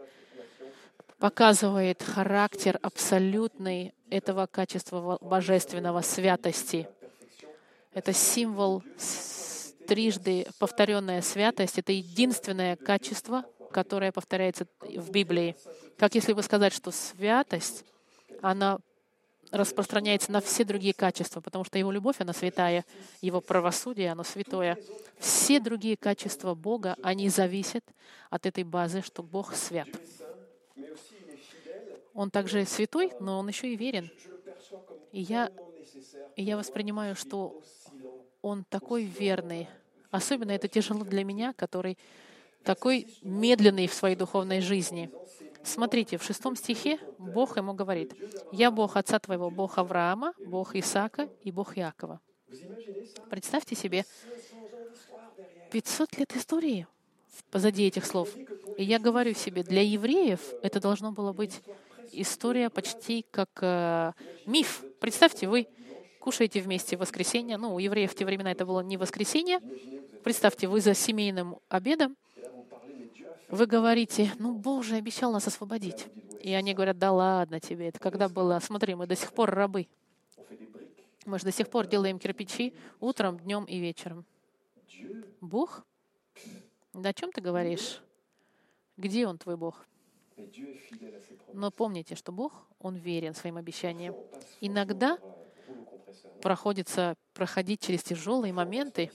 [1.19, 6.87] показывает характер абсолютный этого качества божественного святости—
[7.93, 8.83] это символ
[9.89, 11.79] трижды повторенная святость.
[11.79, 15.55] Это единственное качество, которое повторяется в Библии.
[15.97, 17.83] Как если бы сказать, что святость,
[18.43, 18.77] она
[19.49, 22.85] распространяется на все другие качества, потому что Его любовь, она святая,
[23.21, 24.77] Его правосудие, оно святое.
[25.17, 27.83] Все другие качества Бога, они зависят
[28.29, 29.89] от этой базы, что Бог свят.
[32.13, 34.11] Он также святой, но Он еще и верен.
[35.11, 35.51] И я,
[36.35, 37.59] и я воспринимаю, что
[38.41, 39.67] он такой верный.
[40.11, 41.97] Особенно это тяжело для меня, который
[42.63, 45.09] такой медленный в своей духовной жизни.
[45.63, 48.13] Смотрите, в шестом стихе Бог ему говорит,
[48.51, 52.19] «Я Бог отца твоего, Бог Авраама, Бог Исаака и Бог Якова».
[53.29, 54.05] Представьте себе,
[55.71, 56.87] 500 лет истории
[57.51, 58.29] позади этих слов.
[58.77, 61.61] И я говорю себе, для евреев это должно было быть
[62.11, 64.13] история почти как э,
[64.45, 64.83] миф.
[64.99, 65.67] Представьте, вы
[66.19, 67.57] кушаете вместе в воскресенье.
[67.57, 69.59] Ну, у евреев в те времена это было не воскресенье.
[70.23, 72.15] Представьте, вы за семейным обедом,
[73.49, 76.05] вы говорите, ну, Боже обещал нас освободить.
[76.41, 78.59] И они говорят, да ладно тебе, это когда было?
[78.59, 79.87] Смотри, мы до сих пор рабы.
[81.25, 84.25] Мы же до сих пор делаем кирпичи утром, днем и вечером.
[85.41, 85.83] Бог?
[86.93, 88.01] Да о чем ты говоришь?
[88.97, 89.85] Где Он, твой Бог?
[91.53, 94.15] Но помните, что Бог, Он верен своим обещаниям.
[94.61, 95.17] Иногда
[96.41, 99.11] проходится проходить через тяжелые моменты,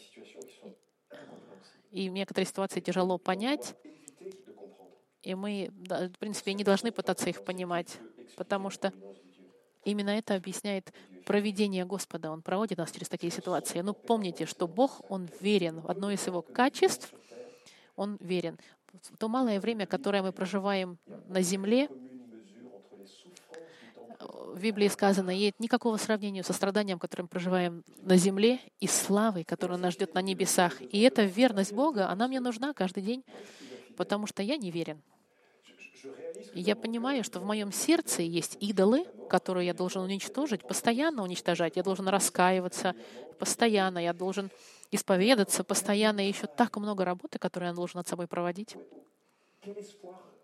[1.90, 3.74] и в некоторые ситуации тяжело понять,
[5.24, 7.98] И мы, в принципе, не должны пытаться их понимать,
[8.37, 8.92] потому что
[9.85, 10.92] именно это объясняет
[11.24, 12.30] проведение Господа.
[12.30, 13.80] Он проводит нас через такие ситуации.
[13.80, 15.83] Но помните, что Бог, Он верен.
[15.88, 17.14] Одно из Его качеств—
[17.96, 18.59] Он верен.
[18.92, 21.88] В то малое время, которое мы проживаем на земле,
[24.54, 29.78] в Библии сказано, нет никакого сравнения со страданием, которым проживаем на земле, и славой, которая
[29.78, 30.80] нас ждет на небесах.
[30.80, 33.24] И эта верность Бога, она мне нужна каждый день,
[33.96, 35.02] потому что я не верен.
[36.52, 41.74] И я понимаю, что в моем сердце есть идолы, которые я должен уничтожить, постоянно уничтожать.
[41.74, 42.94] Я должен раскаиваться
[43.40, 44.50] постоянно, я должен
[44.92, 46.24] исповедаться постоянно.
[46.24, 48.76] И еще так много работы, которую я должен над собой проводить.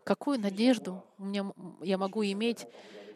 [0.02, 2.66] Какую надежду у меня, я могу иметь,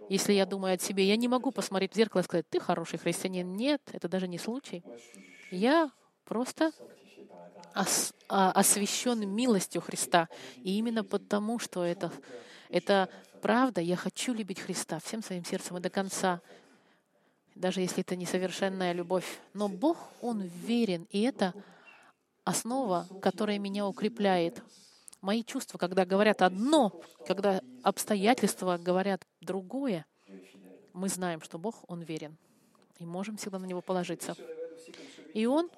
[0.08, 1.06] если я думаю о себе?
[1.06, 3.54] Я не могу посмотреть в зеркало и сказать, ты хороший христианин.
[3.54, 4.82] Нет, это даже не случай.
[5.50, 5.90] Я
[6.24, 6.72] просто
[7.74, 10.28] ос, а, освящен милостью Христа.
[10.62, 12.10] И именно потому, что это,
[12.68, 13.08] это
[13.42, 16.40] правда, я хочу любить Христа всем своим сердцем и до конца,
[17.54, 19.38] даже если это несовершенная любовь.
[19.52, 21.54] Но Бог, Он верен, и это
[22.44, 24.62] основа, которая меня укрепляет.
[25.24, 30.04] Мои чувства, когда говорят одно, когда обстоятельства говорят другое,
[30.92, 32.36] мы знаем, что Бог, Он верен,
[32.98, 34.36] и можем всегда на Него положиться.
[35.32, 35.70] И Он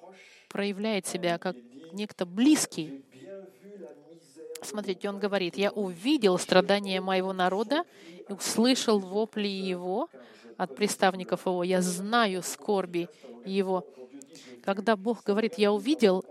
[0.49, 1.55] проявляет себя как
[1.93, 3.05] некто близкий.
[4.63, 7.85] Смотрите, Он говорит, «Я увидел страдания моего народа
[8.27, 10.09] и услышал вопли его
[10.57, 11.63] от приставников его.
[11.63, 13.07] Я знаю скорби
[13.45, 13.87] его».
[14.65, 16.25] Когда Бог говорит, «Я увидел»,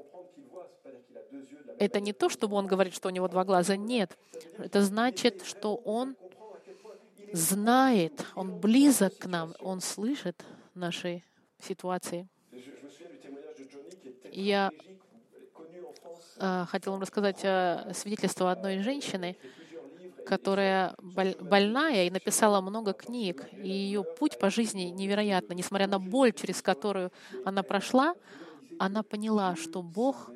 [1.78, 3.76] это не то, чтобы он говорит, что у него два глаза.
[3.76, 4.16] Нет.
[4.58, 6.16] Это значит, что он
[7.32, 11.22] знает, он близок к нам, он слышит наши
[11.60, 12.28] ситуации.
[14.32, 14.70] Я
[16.38, 19.36] э, хотел вам рассказать э, свидетельство одной женщины,
[20.26, 23.44] которая больная и написала много книг.
[23.52, 25.54] И ее путь по жизни невероятно.
[25.54, 27.12] Несмотря на боль, через которую
[27.44, 28.14] она прошла,
[28.78, 30.30] она поняла, что Бог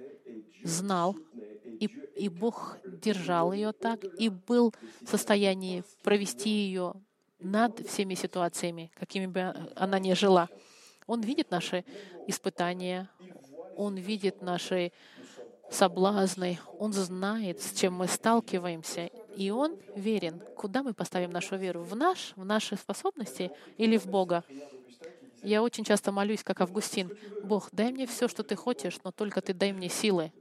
[0.64, 1.16] знал,
[1.64, 6.94] и, и Бог держал ее так, и был в состоянии провести ее
[7.38, 10.49] над всеми ситуациями, какими бы она ни жила.
[11.07, 11.85] Он видит наши
[12.27, 13.09] испытания,
[13.77, 14.92] Он видит наши
[15.70, 20.42] соблазны, Он знает, с чем мы сталкиваемся, и Он верен.
[20.57, 21.83] Куда мы поставим нашу веру?
[21.83, 24.44] В наш, в наши способности или в Бога?
[25.42, 29.40] Я очень часто молюсь, как Августин, «Бог, дай мне все, что Ты хочешь, но только
[29.40, 30.33] Ты дай мне силы.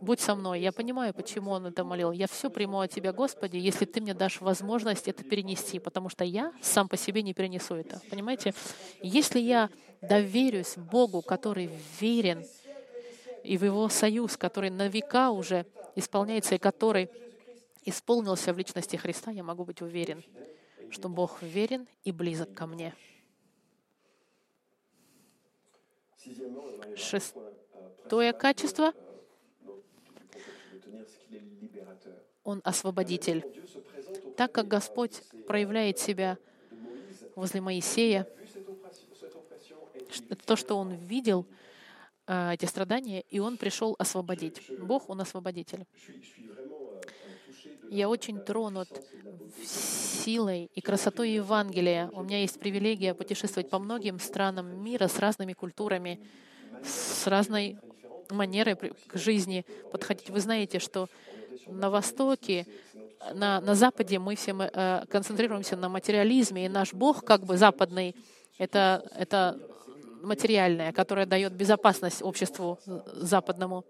[0.00, 0.60] Будь со мной».
[0.60, 2.12] Я понимаю, почему он это молил.
[2.12, 6.24] «Я все приму от Тебя, Господи, если Ты мне дашь возможность это перенести, потому что
[6.24, 8.00] я сам по себе не перенесу это».
[8.10, 8.54] Понимаете?
[9.02, 12.44] Если я доверюсь Богу, который верен,
[13.42, 17.08] и в Его союз, который на века уже исполняется, и который
[17.84, 20.22] исполнился в личности Христа, я могу быть уверен,
[20.90, 22.94] что Бог верен и близок ко мне.
[26.96, 28.92] Шестое качество—
[32.48, 33.44] Он освободитель.
[34.38, 36.38] Так как Господь проявляет себя
[37.36, 38.26] возле Моисея,
[40.46, 41.46] то, что Он видел,
[42.26, 44.62] э, эти страдания, и Он пришел освободить.
[44.80, 45.84] Бог, Он освободитель.
[47.90, 48.88] Я очень тронут
[49.62, 52.08] силой и красотой Евангелия.
[52.14, 56.18] У меня есть привилегия путешествовать по многим странам мира с разными культурами,
[56.82, 57.78] с разной
[58.30, 60.30] манерой к жизни подходить.
[60.30, 61.08] Вы знаете, что
[61.66, 62.66] на Востоке,
[63.34, 67.56] на, на Западе мы все мы, э, концентрируемся на материализме, и наш Бог, как бы
[67.56, 68.14] западный,
[68.58, 69.58] это, это
[70.22, 72.78] материальное, которое дает безопасность обществу
[73.12, 73.84] западному.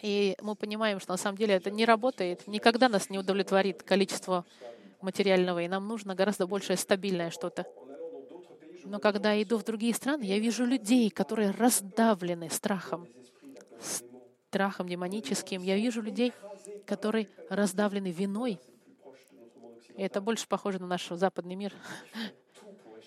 [0.00, 4.44] И мы понимаем, что на самом деле это не работает, никогда нас не удовлетворит количество
[5.00, 7.66] материального, и нам нужно гораздо большее стабильное что-то.
[8.84, 13.06] Но когда я иду в другие страны, я вижу людей, которые раздавлены страхом,
[14.52, 15.62] страхом демоническим.
[15.62, 16.34] Я вижу людей,
[16.84, 18.60] которые раздавлены виной.
[19.96, 21.72] И это больше похоже на наш западный мир.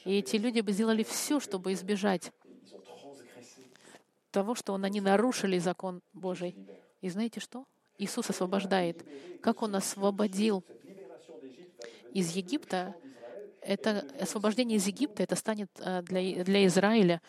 [0.05, 2.31] И эти люди бы сделали все, чтобы избежать
[4.31, 6.55] того, что они нарушили закон Божий.
[7.01, 7.65] И знаете что?
[7.99, 9.05] Иисус освобождает.
[9.43, 10.65] Как Он освободил
[12.11, 12.95] из Египта,
[13.61, 17.21] это освобождение из Египта, это станет э, для, для Израиля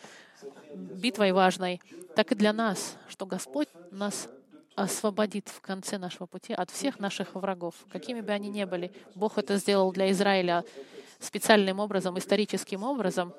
[0.75, 1.81] битвой важной,
[2.15, 4.29] так и для нас, что Господь нас
[4.75, 8.91] освободит в конце нашего пути от всех наших врагов, какими бы они ни были.
[9.15, 10.63] Бог это сделал для Израиля
[11.19, 13.33] специальным образом, историческим образом.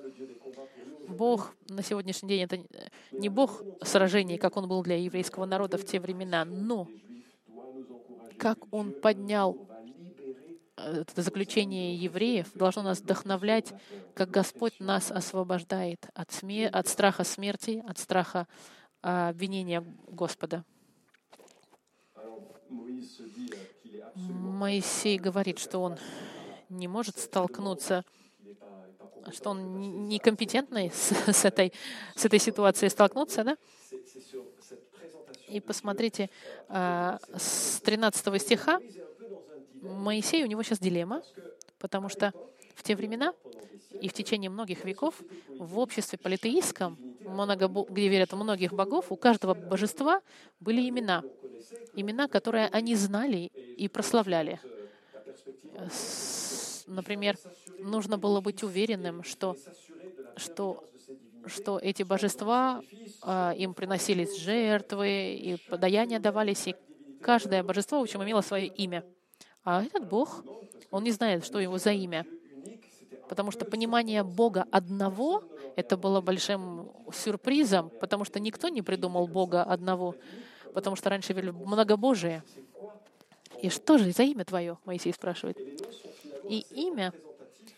[1.06, 2.58] Бог на сегодняшний день это
[3.12, 6.88] не Бог сражений, как он был для еврейского народа в те времена, но
[8.38, 9.68] как Он поднял
[10.78, 13.72] это заключение евреев, должно нас вдохновлять,
[14.14, 18.46] как Господь нас освобождает от, смер- от страха смерти, от страха
[19.02, 20.64] а, обвинения Господа.
[24.14, 25.98] Моисей говорит, что он
[26.68, 28.04] не может столкнуться,
[29.32, 31.72] что он некомпетентный с, с, этой,
[32.14, 33.56] с этой ситуацией столкнуться, да?
[35.48, 36.28] И посмотрите,
[36.68, 38.80] а, с 13 стиха
[39.82, 41.22] Моисей, у него сейчас дилемма,
[41.78, 42.32] потому что
[42.74, 43.32] в те времена
[44.00, 46.98] и в течение многих веков в обществе политеистском,
[47.90, 50.20] где верят в многих богов, у каждого божества
[50.60, 51.22] были имена.
[51.94, 54.60] Имена, которые они знали и прославляли.
[56.86, 57.36] Например,
[57.78, 59.56] нужно было быть уверенным, что,
[60.36, 60.84] что,
[61.46, 62.82] что эти божества,
[63.22, 66.76] а, им приносились жертвы, и подаяния давались, и
[67.20, 69.04] каждое божество, в общем, имело свое имя.
[69.64, 70.44] А этот Бог,
[70.90, 72.26] он не знает, что его за имя.
[73.28, 75.44] Потому что понимание Бога одного—
[75.76, 80.14] это было большим сюрпризом, потому что никто не придумал Бога одного,
[80.72, 82.42] потому что раньше вели многобожие.
[83.62, 85.58] И что же за имя твое, Моисей спрашивает.
[86.48, 87.12] И имя,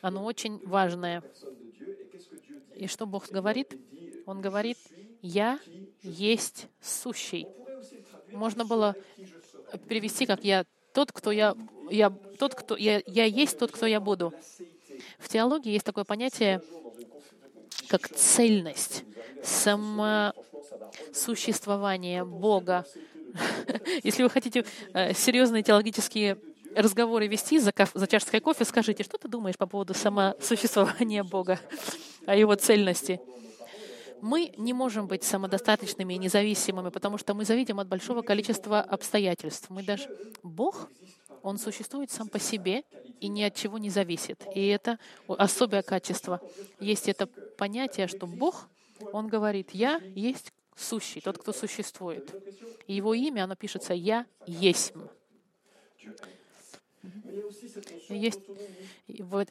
[0.00, 1.22] оно очень важное.
[2.76, 3.76] И что Бог говорит?
[4.26, 4.78] Он говорит,
[5.22, 5.58] «Я
[6.02, 7.48] есть сущий».
[8.32, 8.94] Можно было
[9.88, 11.56] перевести, как «я тот, кто я,
[11.90, 14.34] я тот, кто я, я есть тот, кто я буду».
[15.18, 16.60] В теологии есть такое понятие,
[17.88, 19.04] как цельность,
[19.42, 22.84] самосуществование Бога.
[24.02, 26.36] Если вы хотите э, серьезные теологические
[26.74, 31.58] разговоры вести за, за чашечкой кофе, скажите, что ты думаешь по поводу самосуществования Бога,
[32.26, 33.20] о его цельности?
[34.20, 39.70] Мы не можем быть самодостаточными и независимыми, потому что мы зависим от большого количества обстоятельств.
[39.70, 40.08] Мы даже
[40.42, 40.90] Бог,
[41.42, 42.84] Он существует сам по себе
[43.20, 44.44] и ни от чего не зависит.
[44.54, 46.40] И это особое качество.
[46.80, 48.68] Есть это понятие, что Бог,
[49.12, 52.34] Он говорит, «Я есть сущий, тот, кто существует».
[52.86, 54.92] И Его имя, оно пишется «Я есть»
[58.08, 58.40] есть,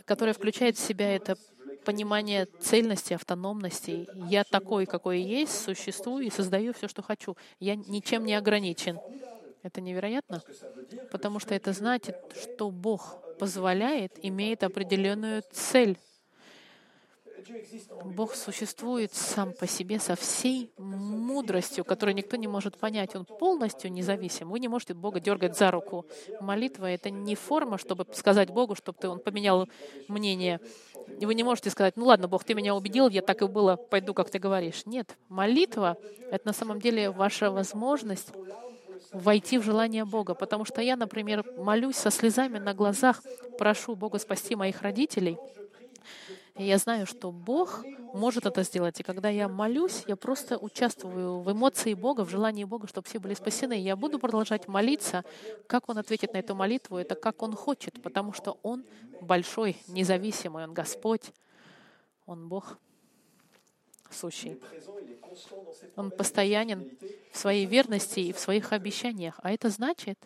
[0.05, 1.38] которая включает в себя это
[1.86, 4.07] понимание цельности, автономности.
[4.30, 7.36] Я такой, какой есть, существую и создаю все, что хочу.
[7.59, 8.99] Я ничем не ограничен.
[9.61, 10.41] Это невероятно,
[11.11, 15.97] потому что это значит, что Бог позволяет, имеет определенную цель
[18.05, 23.15] Бог существует сам по себе со всей мудростью, которую никто не может понять.
[23.15, 24.49] Он полностью независим.
[24.49, 26.05] Вы не можете Бога дергать за руку.
[26.41, 29.67] Молитва— это не форма, чтобы сказать Богу, чтобы он поменял
[30.07, 30.59] мнение.
[31.21, 34.13] Вы не можете сказать, ну ладно, Бог, ты меня убедил, я так и было, пойду,
[34.13, 34.85] как ты говоришь.
[34.85, 35.97] Нет, молитва—
[36.31, 38.29] это на самом деле ваша возможность
[39.11, 40.35] войти в желание Бога.
[40.35, 43.23] Потому что я, например, молюсь со слезами на глазах,
[43.57, 45.37] прошу Бога спасти моих родителей—
[46.60, 48.99] и я знаю, что Бог может это сделать.
[48.99, 53.18] И когда я молюсь, я просто участвую в эмоции Бога, в желании Бога, чтобы все
[53.18, 53.80] были спасены.
[53.80, 55.24] И я буду продолжать молиться.
[55.68, 58.84] Как Он ответит на эту молитву, это как Он хочет, потому что Он
[59.22, 61.32] большой, независимый, Он Господь,
[62.26, 62.78] Он Бог
[64.12, 64.60] сущий.
[65.95, 66.91] Он постоянен
[67.32, 69.39] в своей верности и в своих обещаниях.
[69.43, 70.20] А это значит,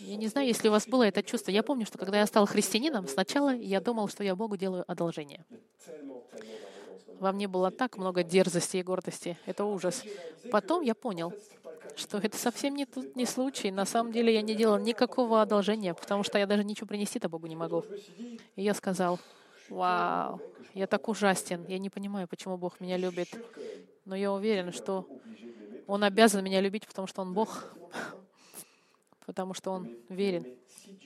[0.00, 1.50] я не знаю, если у вас было это чувство.
[1.50, 5.44] Я помню, что когда я стал христианином, сначала я думал, что я Богу делаю одолжение.
[7.18, 9.36] Во мне было так много дерзости и гордости.
[9.44, 10.04] Это ужас.
[10.52, 11.32] Потом я понял,
[11.96, 13.72] что это совсем не, тут, не случай.
[13.72, 17.48] На самом деле я не делал никакого одолжения, потому что я даже ничего принести-то Богу
[17.48, 17.84] не могу.
[18.54, 19.18] И я сказал,
[19.68, 20.40] вау,
[20.74, 21.64] я так ужасен.
[21.66, 23.28] Я не понимаю, почему Бог меня любит.
[24.04, 25.06] Но я уверен, что
[25.88, 27.74] Он обязан меня любить, потому что Он Бог
[29.28, 30.46] потому что Он верен.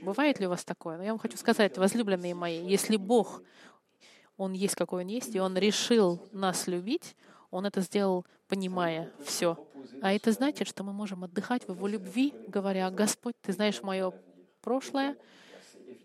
[0.00, 0.96] Бывает ли у вас такое?
[0.96, 3.42] Но я вам хочу сказать, возлюбленные мои, если Бог,
[4.36, 7.16] Он есть, какой Он есть, и Он решил нас любить,
[7.50, 9.58] Он это сделал, понимая все.
[10.00, 14.12] А это значит, что мы можем отдыхать в Его любви, говоря, «Господь, Ты знаешь мое
[14.60, 15.16] прошлое,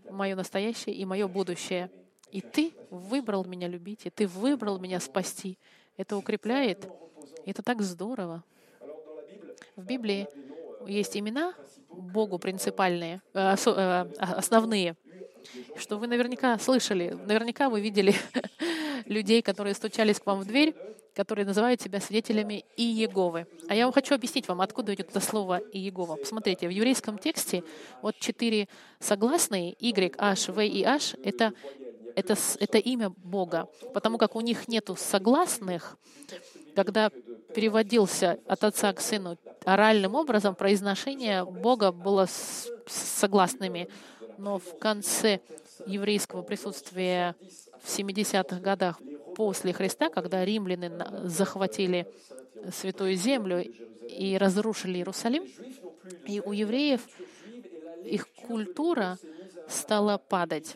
[0.10, 1.92] мое настоящее и мое будущее.
[2.32, 5.60] И Ты выбрал меня любить, и Ты выбрал меня спасти.
[5.98, 6.90] Это укрепляет.
[7.46, 8.44] Это так здорово.
[9.76, 10.28] В Библии
[10.88, 11.54] есть имена,
[11.90, 14.96] Богу принципальные, э, э, основные,
[15.78, 18.14] что вы наверняка слышали, наверняка вы видели
[19.06, 20.76] людей, которые стучались к вам в дверь,
[21.18, 23.48] которые называют себя свидетелями Иеговы.
[23.68, 26.16] А я вам хочу объяснить вам, откуда идет это слово Иегова.
[26.16, 27.64] Посмотрите, в еврейском тексте
[28.04, 28.68] вот четыре
[29.00, 31.54] согласные, Y, H, V и H, это,
[32.16, 33.68] это, это имя Бога.
[33.96, 35.98] Потому как у них нету согласных,
[36.78, 37.10] когда
[37.56, 42.28] переводился от отца к сыну оральным образом, произношение Бога было
[42.86, 43.90] согласными.
[44.38, 45.40] Но в конце
[45.88, 47.36] еврейского присутствия
[47.82, 49.02] в 70-х годах
[49.36, 50.92] после Христа, когда римляне
[51.24, 52.06] захватили
[52.72, 55.46] Святую Землю и разрушили Иерусалим,
[56.28, 57.02] и у евреев
[58.06, 59.18] их культура
[59.68, 60.76] стала падать.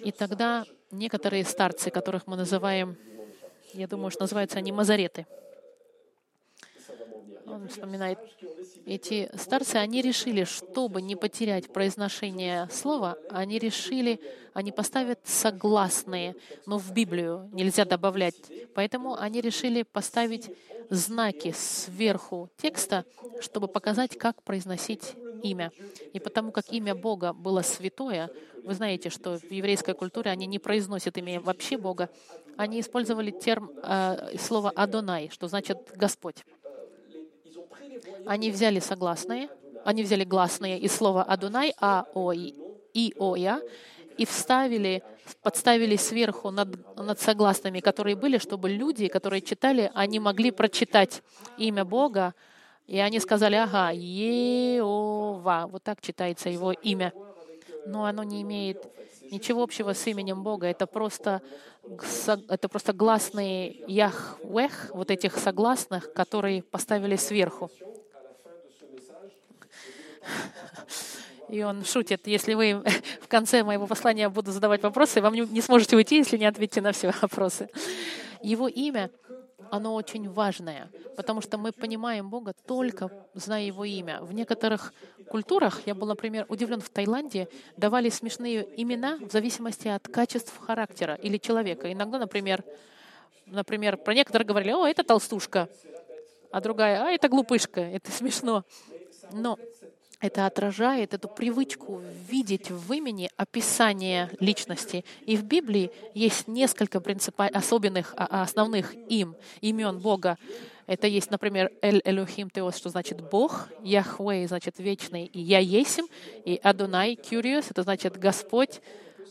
[0.00, 2.96] И тогда некоторые старцы, которых мы называем,
[3.74, 5.26] я думаю, что называются они мазареты,
[7.46, 8.18] он вспоминает,
[8.86, 14.20] эти старцы, они решили, чтобы не потерять произношение слова, они решили,
[14.54, 18.34] они поставят согласные, но в Библию нельзя добавлять.
[18.74, 20.50] Поэтому они решили поставить
[20.90, 23.04] знаки сверху текста,
[23.40, 25.70] чтобы показать, как произносить имя.
[26.12, 28.30] И потому как имя Бога было святое,
[28.64, 32.08] вы знаете, что в еврейской культуре они не произносят имя вообще Бога,
[32.56, 36.44] они использовали терм, э, слово «Адонай», что значит «Господь».
[38.26, 39.48] Они взяли согласные,
[39.84, 43.60] они взяли гласные из слова «Адунай», «А», «О», «И», «О», «Я»,
[44.16, 45.02] и вставили,
[45.42, 51.22] подставили сверху над, над согласными, которые были, чтобы люди, которые читали, они могли прочитать
[51.58, 52.34] имя Бога,
[52.86, 57.12] и они сказали, ага, Еова, вот так читается его имя.
[57.86, 58.82] Но оно не имеет
[59.30, 60.66] ничего общего с именем Бога.
[60.66, 61.42] Это просто,
[62.48, 67.70] это просто гласные Яхвех, вот этих согласных, которые поставили сверху.
[71.48, 72.82] И он шутит, если вы
[73.20, 76.92] в конце моего послания буду задавать вопросы, вам не, сможете уйти, если не ответите на
[76.92, 77.68] все вопросы.
[78.42, 79.10] Его имя,
[79.70, 84.20] оно очень важное, потому что мы понимаем Бога только зная Его имя.
[84.22, 84.92] В некоторых
[85.28, 91.14] культурах, я был, например, удивлен, в Таиланде давали смешные имена в зависимости от качеств характера
[91.14, 91.92] или человека.
[91.92, 92.64] Иногда, например,
[93.46, 95.68] например, про некоторых говорили, о, это толстушка,
[96.50, 98.64] а другая, а, это глупышка, это смешно.
[99.32, 99.58] Но
[100.24, 102.00] это отражает эту привычку
[102.30, 105.04] видеть в имени описание личности.
[105.26, 110.38] И в Библии есть несколько принципа- особенных, а, а, основных им, имен Бога.
[110.86, 116.06] Это есть, например, Эль Элюхим Теос, что значит Бог, Яхвей, значит вечный, и Я Есим,
[116.46, 118.80] и Адонай Кюриос, это значит Господь,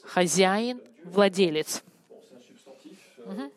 [0.04, 1.82] хозяин, владелец.
[3.26, 3.52] Угу.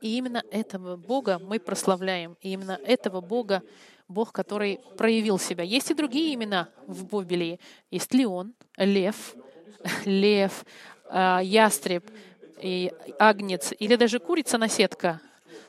[0.00, 2.36] И именно этого Бога мы прославляем.
[2.40, 3.62] И именно этого Бога,
[4.08, 5.64] Бог, который проявил себя.
[5.64, 7.58] Есть и другие имена в Библии.
[7.90, 9.34] Есть Леон, Лев,
[10.04, 10.64] Лев,
[11.06, 12.10] а, Ястреб,
[12.60, 15.20] и Агнец, или даже курица-наседка,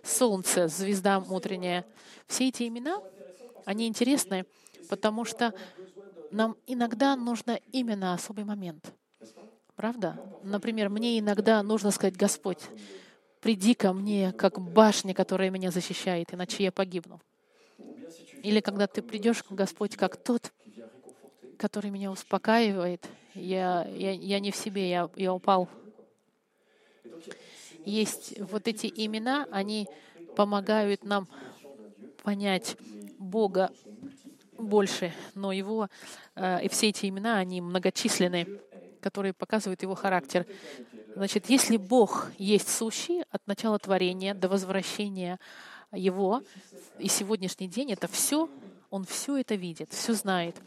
[0.03, 1.86] Солнце, звезда утренняя.
[2.28, 3.01] Все эти имена,
[3.66, 4.45] они интересны,
[4.88, 5.53] потому что
[6.32, 8.93] нам иногда нужно именно особый момент.
[9.76, 10.18] Правда?
[10.43, 12.60] Например, мне иногда нужно сказать, Господь,
[13.46, 17.22] приди ко мне, как башня, которая меня защищает, иначе я погибну.
[18.41, 20.52] Или когда ты придешь, Господь, как тот,
[21.60, 25.70] который меня успокаивает, я, я, я не в себе, я, я упал.
[27.86, 29.88] Есть вот эти имена, они
[30.36, 31.28] помогают нам
[32.24, 32.76] понять
[33.20, 33.72] Бога
[34.58, 35.88] больше, но его
[36.34, 38.60] э, и все эти имена, они многочисленны,
[39.02, 40.48] которые показывают его характер.
[41.16, 45.39] Значит, если Бог есть сущий от начала творения до возвращения
[45.93, 46.43] Его,
[46.99, 48.49] и сегодняшний день это все,
[48.89, 50.57] Он все это видит, все знает.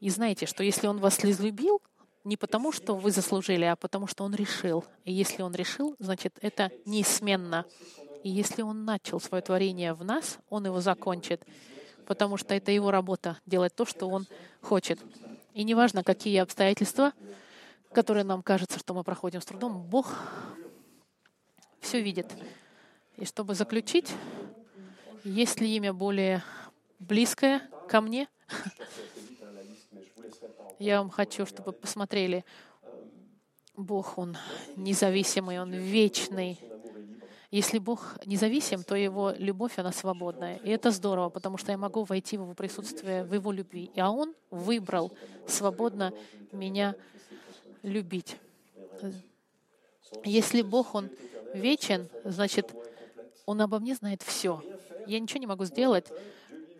[0.00, 1.82] И знаете, что если Он вас любил,
[2.24, 4.82] не потому, что вы заслужили, а потому, что Он решил.
[5.04, 7.66] И если Он решил, значит, это неизменно.
[8.24, 11.44] И если Он начал свое творение в нас, Он его закончит,
[12.06, 14.26] потому что это Его работа— делать то, что Он
[14.62, 14.98] хочет.
[15.52, 17.12] И неважно, какие обстоятельства,
[17.92, 20.14] которые нам кажется, что мы проходим с трудом, Бог
[21.80, 22.32] все видит.
[23.16, 24.12] И чтобы заключить,
[25.24, 26.42] есть ли имя более
[26.98, 28.28] близкое ко мне,
[30.78, 32.44] я вам хочу, чтобы посмотрели.
[33.76, 34.36] Бог, Он
[34.76, 36.58] независимый, Он вечный.
[37.50, 40.56] Если Бог независим, то Его любовь, она свободная.
[40.56, 43.90] И это здорово, потому что я могу войти в Его присутствие, в Его любви.
[43.96, 45.12] А Он выбрал
[45.48, 46.12] свободно
[46.52, 46.94] меня
[47.82, 48.36] любить.
[50.24, 51.08] Если Бог, Он
[51.54, 52.74] вечен, значит,
[53.46, 54.62] Он обо мне знает все.
[55.06, 56.06] Я ничего не могу сделать.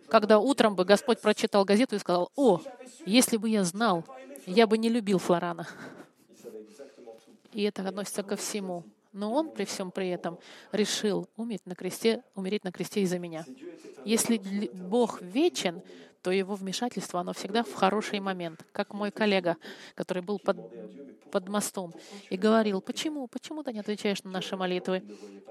[0.07, 2.61] Когда утром бы Господь прочитал газету и сказал, «О,
[3.05, 4.03] если бы я знал,
[4.45, 5.67] я бы не любил Флорана».
[7.53, 8.83] И это относится ко всему.
[9.13, 10.39] Но Он при всем при этом
[10.71, 13.45] решил умереть на кресте, умереть на кресте из-за меня.
[14.05, 14.37] Если
[14.73, 15.81] Бог вечен,
[16.21, 18.65] то его вмешательство, оно всегда в хороший момент.
[18.71, 19.57] Как мой коллега,
[19.95, 20.57] который был под,
[21.31, 21.93] под мостом
[22.29, 25.03] и говорил, почему, почему ты не отвечаешь на наши молитвы?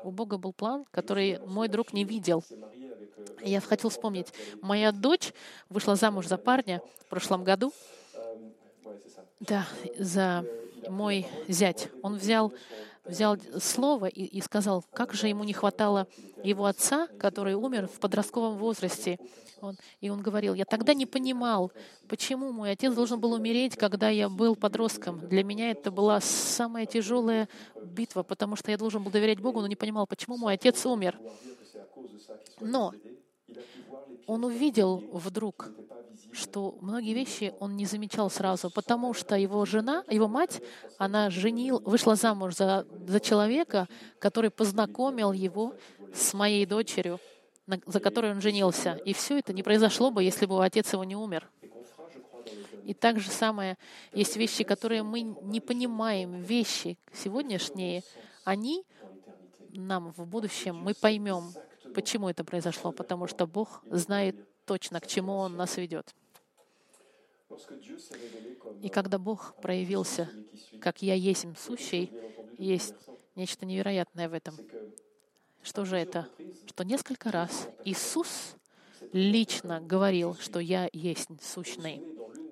[0.04, 2.44] У Бога был план, который мой друг не видел.
[3.42, 5.32] Я хотел вспомнить, моя дочь
[5.68, 7.72] вышла замуж за парня в прошлом году,
[9.40, 9.66] да,
[9.98, 10.44] за
[10.88, 11.88] мой зять.
[12.02, 12.52] Он взял
[13.04, 16.06] взял слово и, и сказал, как же ему не хватало
[16.42, 19.18] его отца, который умер в подростковом возрасте.
[19.60, 21.70] Он, и он говорил, я тогда не понимал,
[22.08, 25.28] почему мой отец должен был умереть, когда я был подростком.
[25.28, 27.48] Для меня это была самая тяжелая
[27.82, 31.18] битва, потому что я должен был доверять Богу, но не понимал, почему мой отец умер.
[32.60, 32.94] Но
[34.26, 35.70] он увидел вдруг,
[36.32, 40.62] что многие вещи он не замечал сразу, потому что его жена, его мать,
[40.98, 43.88] она женил, вышла замуж за, за человека,
[44.18, 45.74] который познакомил его
[46.14, 47.18] с моей дочерью,
[47.66, 49.00] на, за которой он женился.
[49.04, 51.50] И все это не произошло бы, если бы отец его не умер.
[52.84, 53.76] И так же самое,
[54.12, 58.02] есть вещи, которые мы не понимаем, вещи сегодняшние,
[58.44, 58.84] они
[59.72, 61.52] нам в будущем, мы поймем,
[61.94, 66.14] почему это произошло, потому что Бог знает точно, к чему Он нас ведет.
[68.82, 70.30] И когда Бог проявился,
[70.80, 72.12] как «Я есть сущий»,
[72.58, 72.94] есть
[73.34, 74.54] нечто невероятное в этом.
[75.62, 76.28] Что же это?
[76.66, 78.54] Что несколько раз Иисус
[79.12, 82.02] лично говорил, что «Я есть сущный».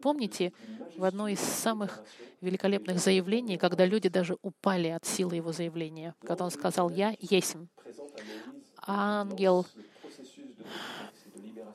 [0.02, 0.52] Помните,
[0.96, 2.02] в одно из самых
[2.40, 7.56] великолепных заявлений, когда люди даже упали от силы его заявления, когда он сказал «Я есть».
[8.86, 9.66] Ангел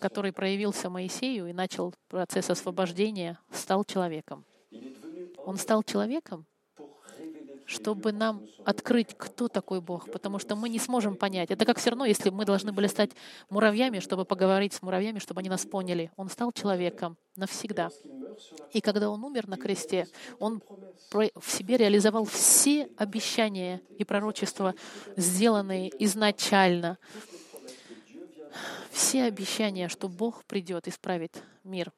[0.03, 4.43] который проявился Моисею и начал процесс освобождения, стал человеком.
[5.45, 6.45] Он стал человеком,
[7.65, 11.51] чтобы нам открыть, кто такой Бог, потому что мы не сможем понять.
[11.51, 13.11] Это как все равно, если мы должны были стать
[13.49, 16.11] муравьями, чтобы поговорить с муравьями, чтобы они нас поняли.
[16.15, 17.89] Он стал человеком навсегда.
[18.71, 20.07] И когда он умер на кресте,
[20.39, 20.61] он
[21.11, 24.75] в себе реализовал все обещания и пророчества,
[25.15, 26.97] сделанные изначально
[28.91, 31.33] все обещания, что Бог придет исправить
[31.63, 31.91] мир.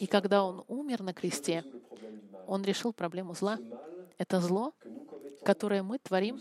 [0.00, 1.64] И когда Он умер на кресте,
[2.46, 3.58] Он решил проблему зла.
[4.18, 4.74] Это зло,
[5.44, 6.40] которое мы творим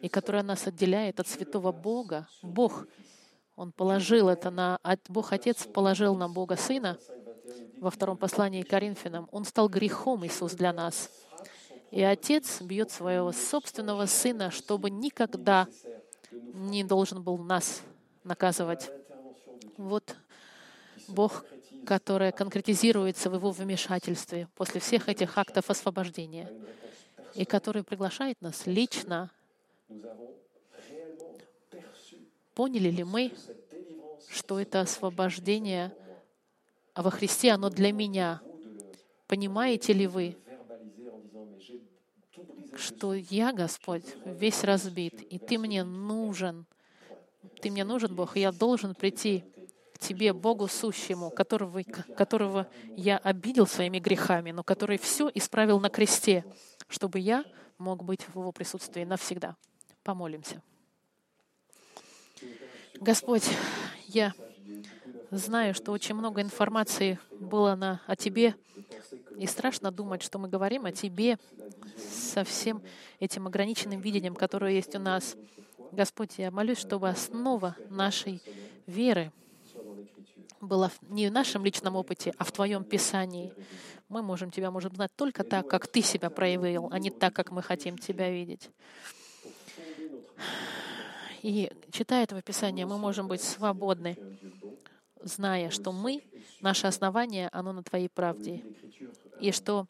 [0.00, 2.28] и которое нас отделяет от святого Бога.
[2.42, 2.86] Бог,
[3.56, 4.78] Он положил это на...
[5.08, 6.98] Бог Отец положил на Бога Сына
[7.80, 9.28] во втором послании к Коринфянам.
[9.30, 11.08] Он стал грехом, Иисус, для нас.
[11.90, 15.68] И Отец бьет своего собственного Сына, чтобы никогда
[16.32, 17.82] не должен был нас
[18.24, 18.90] наказывать.
[19.76, 20.16] Вот
[21.06, 21.44] Бог,
[21.86, 26.50] который конкретизируется в Его вмешательстве после всех этих актов освобождения,
[27.34, 29.30] и который приглашает нас лично.
[32.54, 33.32] Поняли ли мы,
[34.28, 35.92] что это освобождение
[36.94, 38.40] во Христе, оно для меня?
[39.26, 40.36] Понимаете ли вы,
[42.76, 46.66] что я, Господь, весь разбит, и Ты мне нужен,
[47.60, 49.44] ты мне нужен, Бог, и я должен прийти
[49.94, 51.82] к Тебе, Богу сущему, которого,
[52.16, 52.66] которого
[52.96, 56.44] я обидел своими грехами, но который все исправил на кресте,
[56.88, 57.44] чтобы я
[57.78, 59.56] мог быть в Его присутствии навсегда.
[60.02, 60.60] Помолимся.
[63.00, 63.48] Господь,
[64.08, 64.34] я
[65.30, 68.56] знаю, что очень много информации было на, о Тебе,
[69.36, 71.38] и страшно думать, что мы говорим о Тебе
[71.96, 72.82] со всем
[73.20, 75.36] этим ограниченным видением, которое есть у нас.
[75.92, 78.42] Господь, я молюсь, чтобы основа нашей
[78.86, 79.32] веры
[80.68, 83.52] была не в нашем личном опыте, а в Твоем Писании.
[84.08, 87.50] Мы можем Тебя можем знать только так, как Ты себя проявил, а не так, как
[87.50, 88.70] мы хотим Тебя видеть.
[91.42, 94.16] И читая этого Писания, мы можем быть свободны,
[95.22, 96.22] зная, что мы,
[96.60, 98.64] наше основание, оно на Твоей правде.
[99.40, 99.86] И что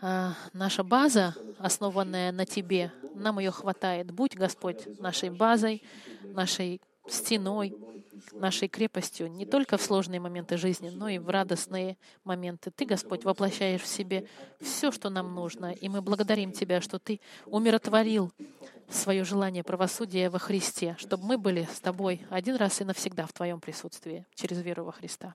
[0.00, 4.10] а, наша база, основанная на Тебе, нам ее хватает.
[4.10, 5.82] Будь, Господь, нашей базой,
[6.22, 7.74] нашей стеной,
[8.32, 12.70] нашей крепостью не только в сложные моменты жизни, но и в радостные моменты.
[12.70, 14.26] Ты, Господь, воплощаешь в себе
[14.60, 18.32] все, что нам нужно, и мы благодарим Тебя, что Ты умиротворил
[18.88, 23.32] свое желание правосудия во Христе, чтобы мы были с Тобой один раз и навсегда в
[23.32, 25.34] Твоем присутствии через веру во Христа.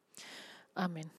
[0.73, 1.11] Аминь.